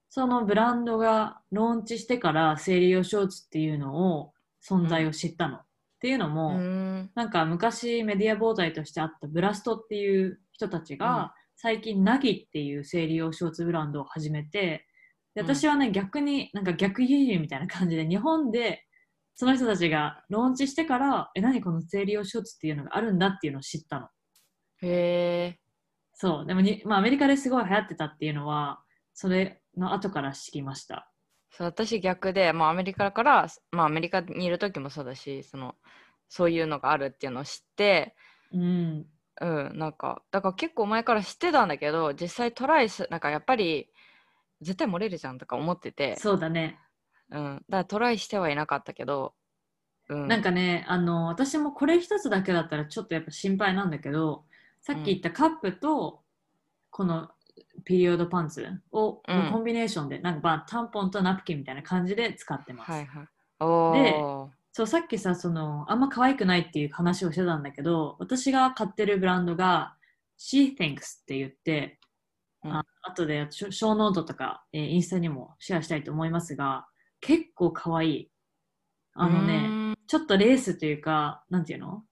[0.08, 4.32] そのブランドがローンチしてから生理用ショーツっていうのを
[4.66, 5.56] 存在を知ったの。
[5.56, 5.60] っ
[6.04, 7.10] ていうのうも、ん。
[7.14, 10.98] なんか昔メディア膨大としてあったブラストっていう人たちうん。
[10.98, 14.86] が最近ナギっていう生理用ショーツブランドを始めて
[15.34, 15.46] でうん。
[15.46, 18.84] 私はね逆になんか逆輸入みたいな感じで日本で
[19.34, 24.08] その人たちがローンチしてからえ何この生理用ショーツっていうのがあるんだっていうのを知ったの
[24.82, 25.58] へえ
[26.14, 26.46] そう。
[26.46, 28.80] でもに、まあ、アメリカですごい流行ってたっていうのは
[29.12, 31.10] それの後から知りました。
[31.50, 35.76] そう私逆で、まあ、アメリカから、まあ、アメリカにいる時もそうだしその
[36.28, 38.14] そういうのがあるっていうのを知って
[38.52, 39.06] うん。
[39.40, 43.88] うんなんかだから結構前から知ってたんだけど実際トライすなんかやっぱり
[44.60, 46.16] 絶対漏れるじゃんとか思ってて。
[46.16, 46.78] そうだね。
[47.30, 49.34] うん、だからトライしてはいなかったけど、
[50.08, 54.44] うん、なんかね、あの、私もこれ一つだけだったらちょっとやっぱ心配なんだけど、
[54.84, 56.20] さっき言ったカップと、
[56.90, 57.30] この
[57.84, 59.44] ピリオドパンツを、うん。
[59.46, 62.92] のコンビネーションで、なんかまあタンポンとナプキンみたいな感じで使ってます。
[62.92, 63.28] はいはい。
[63.60, 64.48] おー。
[64.72, 69.96] そう、さっきさ、その、あんま可愛くないっていう話をしてたんだけど、私が買ってるブランドが
[70.38, 71.98] She Thinks って言って、
[72.62, 72.72] うん。
[72.72, 76.86] あ後でショーノートとか、えーインスタにもシェアしたいと思いますが、
[77.20, 78.30] 結構可愛い。
[79.14, 82.04] あのね、ちょっとレースというか、なんていうの？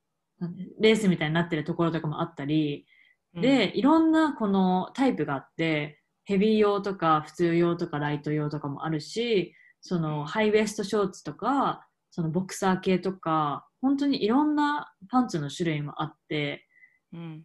[0.81, 2.87] レースみたいになってるところとかもあったり、
[3.35, 16.67] で、いろんなこのタイプがあって、ヘビー用とか普通用とかライト用とかもあるし、そのハイウエストショーツとか、そのボクサー系とか、本当にいろんなパンツの種類もあって、
[17.13, 17.45] うん。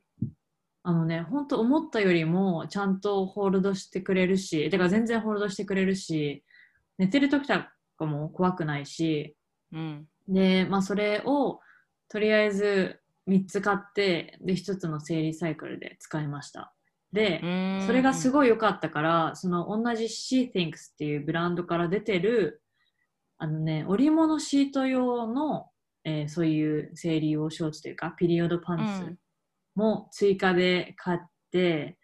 [0.83, 6.43] あのね、本当思ったよりもちゃんとホールドしてくれるし、てか全然ホールドしてくれるし、
[6.97, 7.53] 寝てる時と
[7.97, 9.35] かも怖くないし、
[9.71, 10.07] うん。
[10.27, 11.59] で、まあそれを
[12.09, 16.73] とりあえず3つ買って、で、1つの生理サイクルで使いました。
[17.13, 17.39] で、
[17.85, 22.61] それがすいごい良かったから、その同じ She Thinks っていうブランドから出てる、
[23.37, 25.69] あのね、織物シート用の、
[26.03, 28.77] えーそういう生理用ショーツというか、ピリオドパン
[29.09, 29.17] ツ
[29.75, 31.19] も追加で買っ
[31.51, 31.97] て、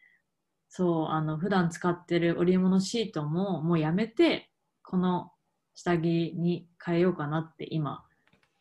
[0.69, 4.49] そう、あの、普段使ってる織物シートももうやめて、
[4.83, 5.31] この
[5.75, 8.03] 下着に変えようかなって今、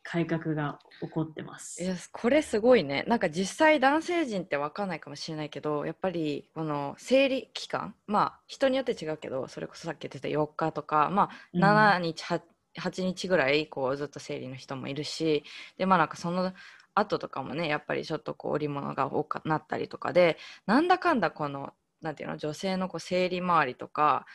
[0.03, 1.81] 改革が起こってます。
[1.81, 12.41] いやこれすごいねなんか実際男性陣って分かんないかもしれないけどやっぱりこの生理期間まあ人によって違うけどそれこそさっき言ってた4日とかまあうん7日、8,
[12.77, 15.43] 8日ぐらいこうずっと生理の人もいるし
[15.77, 16.53] でまあなんかその
[16.95, 24.25] 後とかもねやっぱりちょっとこう織物が多くなったりとかでなんだかんだこのなんていうの女性のこう生理周りとか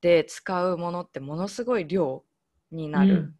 [0.00, 2.24] で使うものってものすごい量
[2.72, 3.14] になる。
[3.14, 3.34] うん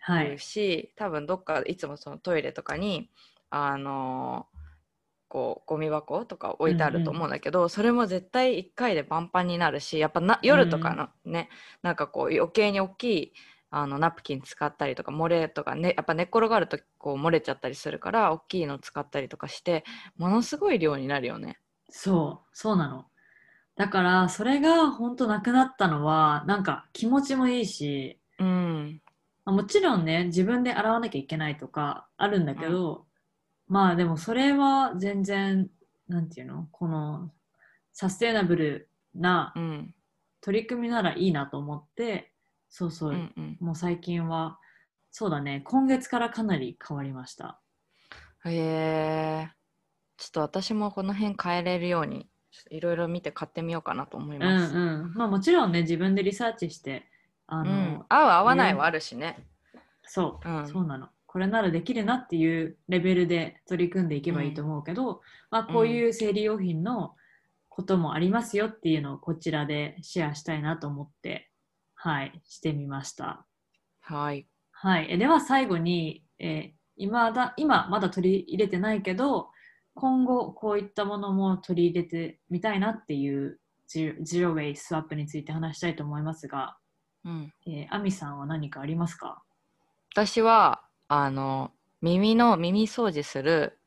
[0.00, 0.38] はい。
[0.38, 3.10] し、多分どっかいつもそのトイレとかに
[3.50, 4.60] あのー
[5.28, 11.48] こうゴミ箱とか置いてあると思うんだけど、それも絶対1回でパンパンになるしやっぱな夜とかのね、
[11.82, 13.32] なんかこう余計に大きい
[13.70, 19.84] あのナプキン使ったりとか漏れとかねやっぱ寝っ転がるとこう漏れちゃったりするから大きいの使ったりとかして
[20.18, 21.60] ものすごい量になるよね。
[21.90, 23.06] そう、そうなの。
[23.76, 29.09] だから、それが本当なくなったのは、なんか気持ちもいいし、うん、まあ
[29.46, 33.06] もちろんね、自分で洗わなきゃいけないとかあるんだけど、
[33.68, 35.68] まあでもそれは全然、
[36.08, 36.68] なんていうの？
[36.72, 37.30] この
[37.92, 39.94] サステナブルなうん、
[40.40, 42.32] 取り組みならいいなと思って、
[42.68, 43.56] そうそうう、ん、うん。
[43.60, 44.58] もう最近は、
[45.10, 47.60] そうだね、今月からかなり変わりました。
[48.44, 49.50] へえ
[50.16, 52.28] ちょっと私もこの辺変えれるように
[52.70, 54.74] いろいろ見て買ってみようかなと思いうんます。
[54.74, 55.12] うん。
[55.14, 57.04] まあもちろんね、自分でリサーチして、
[57.50, 59.46] あの、うん、合う合わないねはあるしね。
[60.04, 61.08] そう、うんそうなの。
[61.26, 65.20] これならできるなっていうレベルで取り組んでいけばいいと思うけど、
[65.50, 67.14] まあ、こういう生理用品の
[67.68, 71.48] こともありますよっていうのをこちらでシェアしたいなと思って、
[71.94, 73.46] はい、してみました。
[74.00, 74.48] はい。
[74.72, 79.48] はい、えでは最後に、えー今だ今まだ取り入れてないけど、
[79.94, 86.76] 今後こういったものも取り入れてみたいなっていうジジロウェイスワップについて話したいと思いますが、
[87.24, 89.42] うん、えー、アミさんは何かありますか？
[90.12, 93.78] 私はあの耳の耳掃除する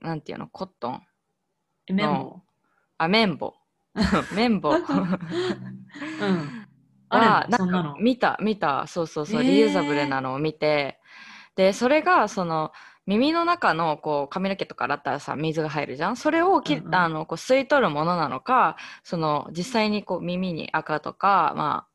[0.00, 1.02] なんていうのコットン。
[1.88, 2.40] え綿棒？
[2.98, 3.54] あ綿棒。
[4.34, 4.70] 綿棒。
[4.70, 4.80] うん。
[7.12, 8.86] あなんか見た見た。
[8.86, 9.48] そうそうそう、へー。
[9.48, 10.98] リユーザブルなのを見て。
[11.56, 12.72] でそれがその
[13.06, 16.16] 耳の中のこう髪の毛とか洗ったらさ水が入るじゃん？
[16.16, 16.94] それをき、うんうん。
[16.94, 21.89] あのこう吸い取るものなのかその実際にこう耳に赤とかまあ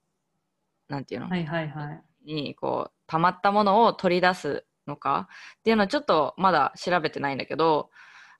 [0.88, 2.03] なんていうの、はいはいはい。
[2.25, 5.27] にこう溜まったものを取り出すのか？
[5.59, 7.89] っていうのはちょっとまだ調べてないんだけど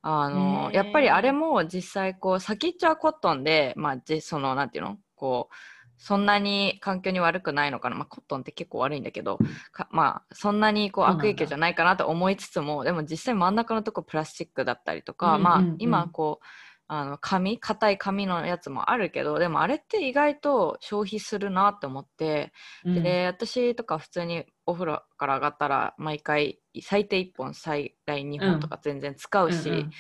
[0.02, 4.98] あのやっぱりあれも実際こう先っちょはコットンで、まあ、じそのなんていうの？
[5.16, 5.56] こう
[5.98, 9.40] そんなに環境に悪くないのかな、まあ、コットンって結構悪いんだけど
[9.72, 15.44] かまあそんなにこう悪影響じゃないかなと思いつつもでも実際真ん中のとこプラスチックだったりとか、うんうんうん。
[15.44, 16.46] まあ今こう
[16.88, 29.92] あの紙硬い紙のやつもあるけどでもあれって意外と消費するなって思って、うんで私とか普通にお風呂から上がったら毎回最低1本最大2本とか全然使うし、うんうん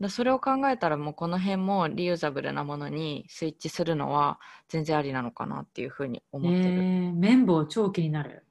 [0.00, 4.38] だそれを考えたらもうこの辺もリユーザブルなものにスイッチするのは
[4.68, 6.64] 全然ありなのかなっていうふうに思ってる。
[6.64, 8.44] えー、綿棒超気になる。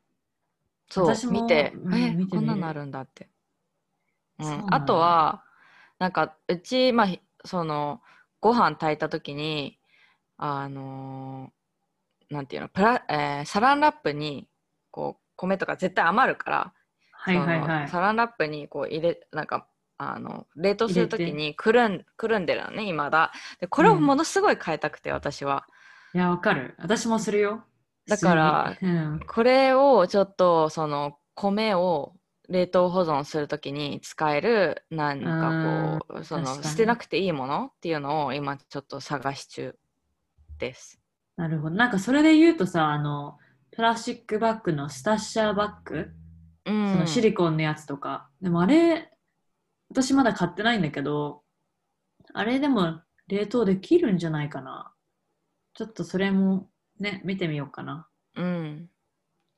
[0.89, 3.29] そう私も見て、うんえ見てこんなのあるんだって。
[4.39, 5.43] うんあとは
[5.99, 8.01] なんかうちまあひその
[8.41, 9.79] ご飯炊いた時に
[10.37, 14.47] あのーなんていうのプラ、えーサランラップに
[14.91, 16.73] こう米とか絶対余るから、
[17.11, 17.81] はいはいそはい。
[17.83, 19.67] のサランラップにこう入れなんか
[19.97, 25.65] あの冷凍する時にくるんくるんでるのね今だでこれをものすごい変えたくて、私は
[26.13, 26.75] いや、わかる。
[26.79, 27.63] 私もするよ。
[28.07, 32.13] だからうん、これをちょっとその米を
[32.49, 39.75] 冷凍保存するときに使えるなんかこうその捨てなくていいものっていうのを今ちょっと探し中
[40.57, 40.99] です。
[41.37, 41.75] なるほど。
[41.75, 43.37] なんかそれで言うとさ、あの、
[43.71, 46.11] プラスチックバッグのスタッシャーバッグ、
[46.65, 48.29] うん、そのシリコンのやつとか。
[48.41, 49.11] でもあれ、
[49.89, 51.43] 私まだ買ってないんだけど、
[52.33, 54.93] あれでも冷凍できるんじゃないかな。
[55.73, 56.69] ちょっとそれも
[56.99, 58.07] ね、見てみようかな。
[58.37, 58.89] うん、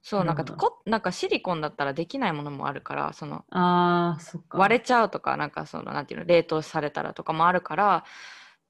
[0.02, 4.58] そうなんかこなんかシリコンだったらできないものもあるからそのあー、そっか。
[4.60, 8.06] 割れちゃうとかなんかそのなんていうの冷凍されたらとかもあるから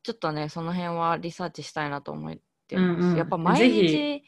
[0.03, 2.36] ちょっとねその辺はリサーチしたいなと思っ
[2.67, 3.11] てます。
[3.11, 4.23] うんうんやっぱ毎日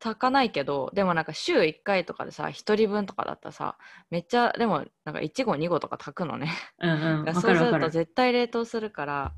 [0.00, 3.78] 炊かないけどでもなんか週1回とかでさ1人分とかだったらさ
[4.10, 6.50] めっちゃでもなんか1合2合とか炊くのね。
[6.80, 7.34] うんうん。
[7.34, 7.60] そうす。
[7.64, 9.34] ると絶対冷凍するから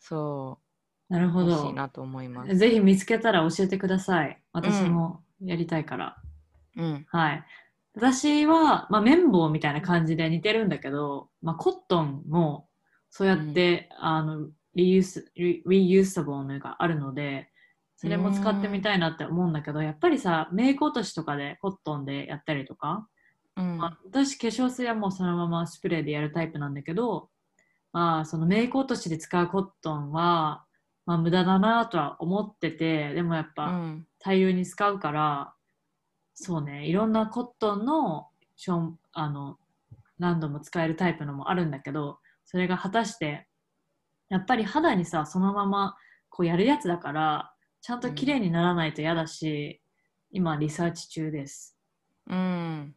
[0.00, 1.74] そうなるほど欲しい。
[1.74, 2.56] なと思います。
[2.58, 4.42] ぜひ見つけたら教えてください。
[4.52, 6.16] 私もやりたいから。
[6.76, 7.44] うんはい。
[7.94, 12.68] 私は、まあ、綿棒みたいな感じで似てるんだけど、まあ、コットンも
[13.10, 17.48] そうやって、あのリユースリリユーサブルのがあるので
[17.96, 23.06] それも使ってみたいなって思うんだけどやっぱりさメイク落としとかでコットンでやったりとか、
[23.56, 27.28] うんまあ私化粧水はもうそのままスプレーでやるタイプなんだけど、
[27.92, 30.63] まあ、そのメイク落としで使うコットンは、
[31.06, 34.06] まあ、無駄だなとは思っててでもやっぱ、うん。
[34.18, 35.52] 大量に使うから
[36.32, 39.58] そうねいろんなコットンのションあの
[40.18, 43.46] 何度も使えるタイプのもあるんだけどそれが果たして
[44.30, 45.96] やっぱり肌にさそのまま
[46.30, 47.52] こうやるやつだから
[47.82, 49.82] ちゃんと綺麗にならないと嫌だし、
[50.30, 51.76] 今リサーチ中です。
[52.26, 52.94] うん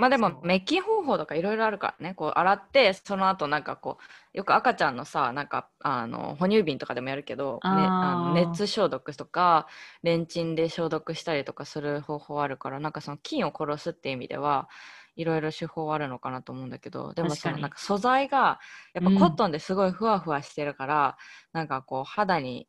[0.00, 2.14] まあでも滅菌方法とかいろいろあるからね。
[2.14, 3.98] こう洗ってその後なんかこ
[4.34, 9.66] うよく赤ちゃんのさなんかあの哺乳瓶とかでもやるけど、ね、あの熱消毒とか
[10.02, 14.68] レンチンで消毒したりとかする方法あるからなんかその菌を殺すっていう意味では
[15.16, 18.58] いろいろ手法あるのかなと思うんだけどでもそのなんか素材が
[18.94, 19.18] やっぱうん。
[19.18, 21.18] コットンですごいふわふわしてるから、
[21.52, 22.66] なんかこう肌に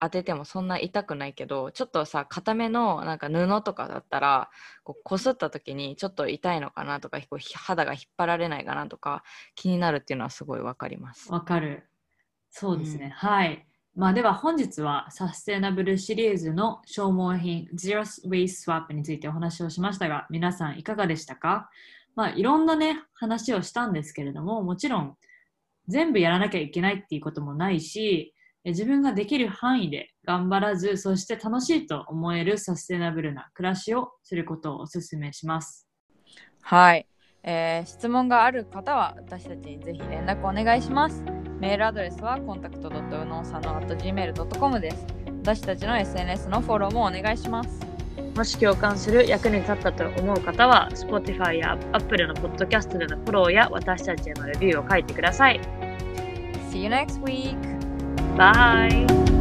[0.00, 4.50] 当ててもそんな痛くないけどちょっとさ固めのなんか布とかだったら
[4.82, 9.22] こう擦った時にちょっと痛いのかなとかこうひ肌が引っ張られないかなとか
[9.54, 11.30] 気になるっていうのはすごいわかります。
[11.30, 11.84] わかる。
[12.50, 13.10] そうですね、うん。
[13.10, 13.66] はい。
[13.94, 21.68] まあでは本日はサステナブルシリーズの消耗品 Zero Waste Swap についてお話をしましたが皆さんいかがでしたか？
[22.14, 25.16] まあいろんなね話をしたんですけれどももちろん
[25.88, 35.90] 全部やらなきゃいけないっていうこともないしえ自分ができる範囲で頑張らずそして楽しいと思えるサステナブルな暮らしをすることをお勧めします
[36.62, 37.06] はい、
[37.42, 41.22] えー質問がある方は私たちにぜひ連絡お願いします。
[41.58, 45.06] メールアドレスは contact.unosano.gmail.com です。
[45.42, 47.80] 私たちの SNS のフォローもお願いします。
[48.34, 55.60] もし共感する役に立ったと思う方は Spotify や Apple のポッドキャストでのフォローや私たちへのレビューを書いてください。
[56.70, 57.79] See you next week!
[58.40, 59.39] バイ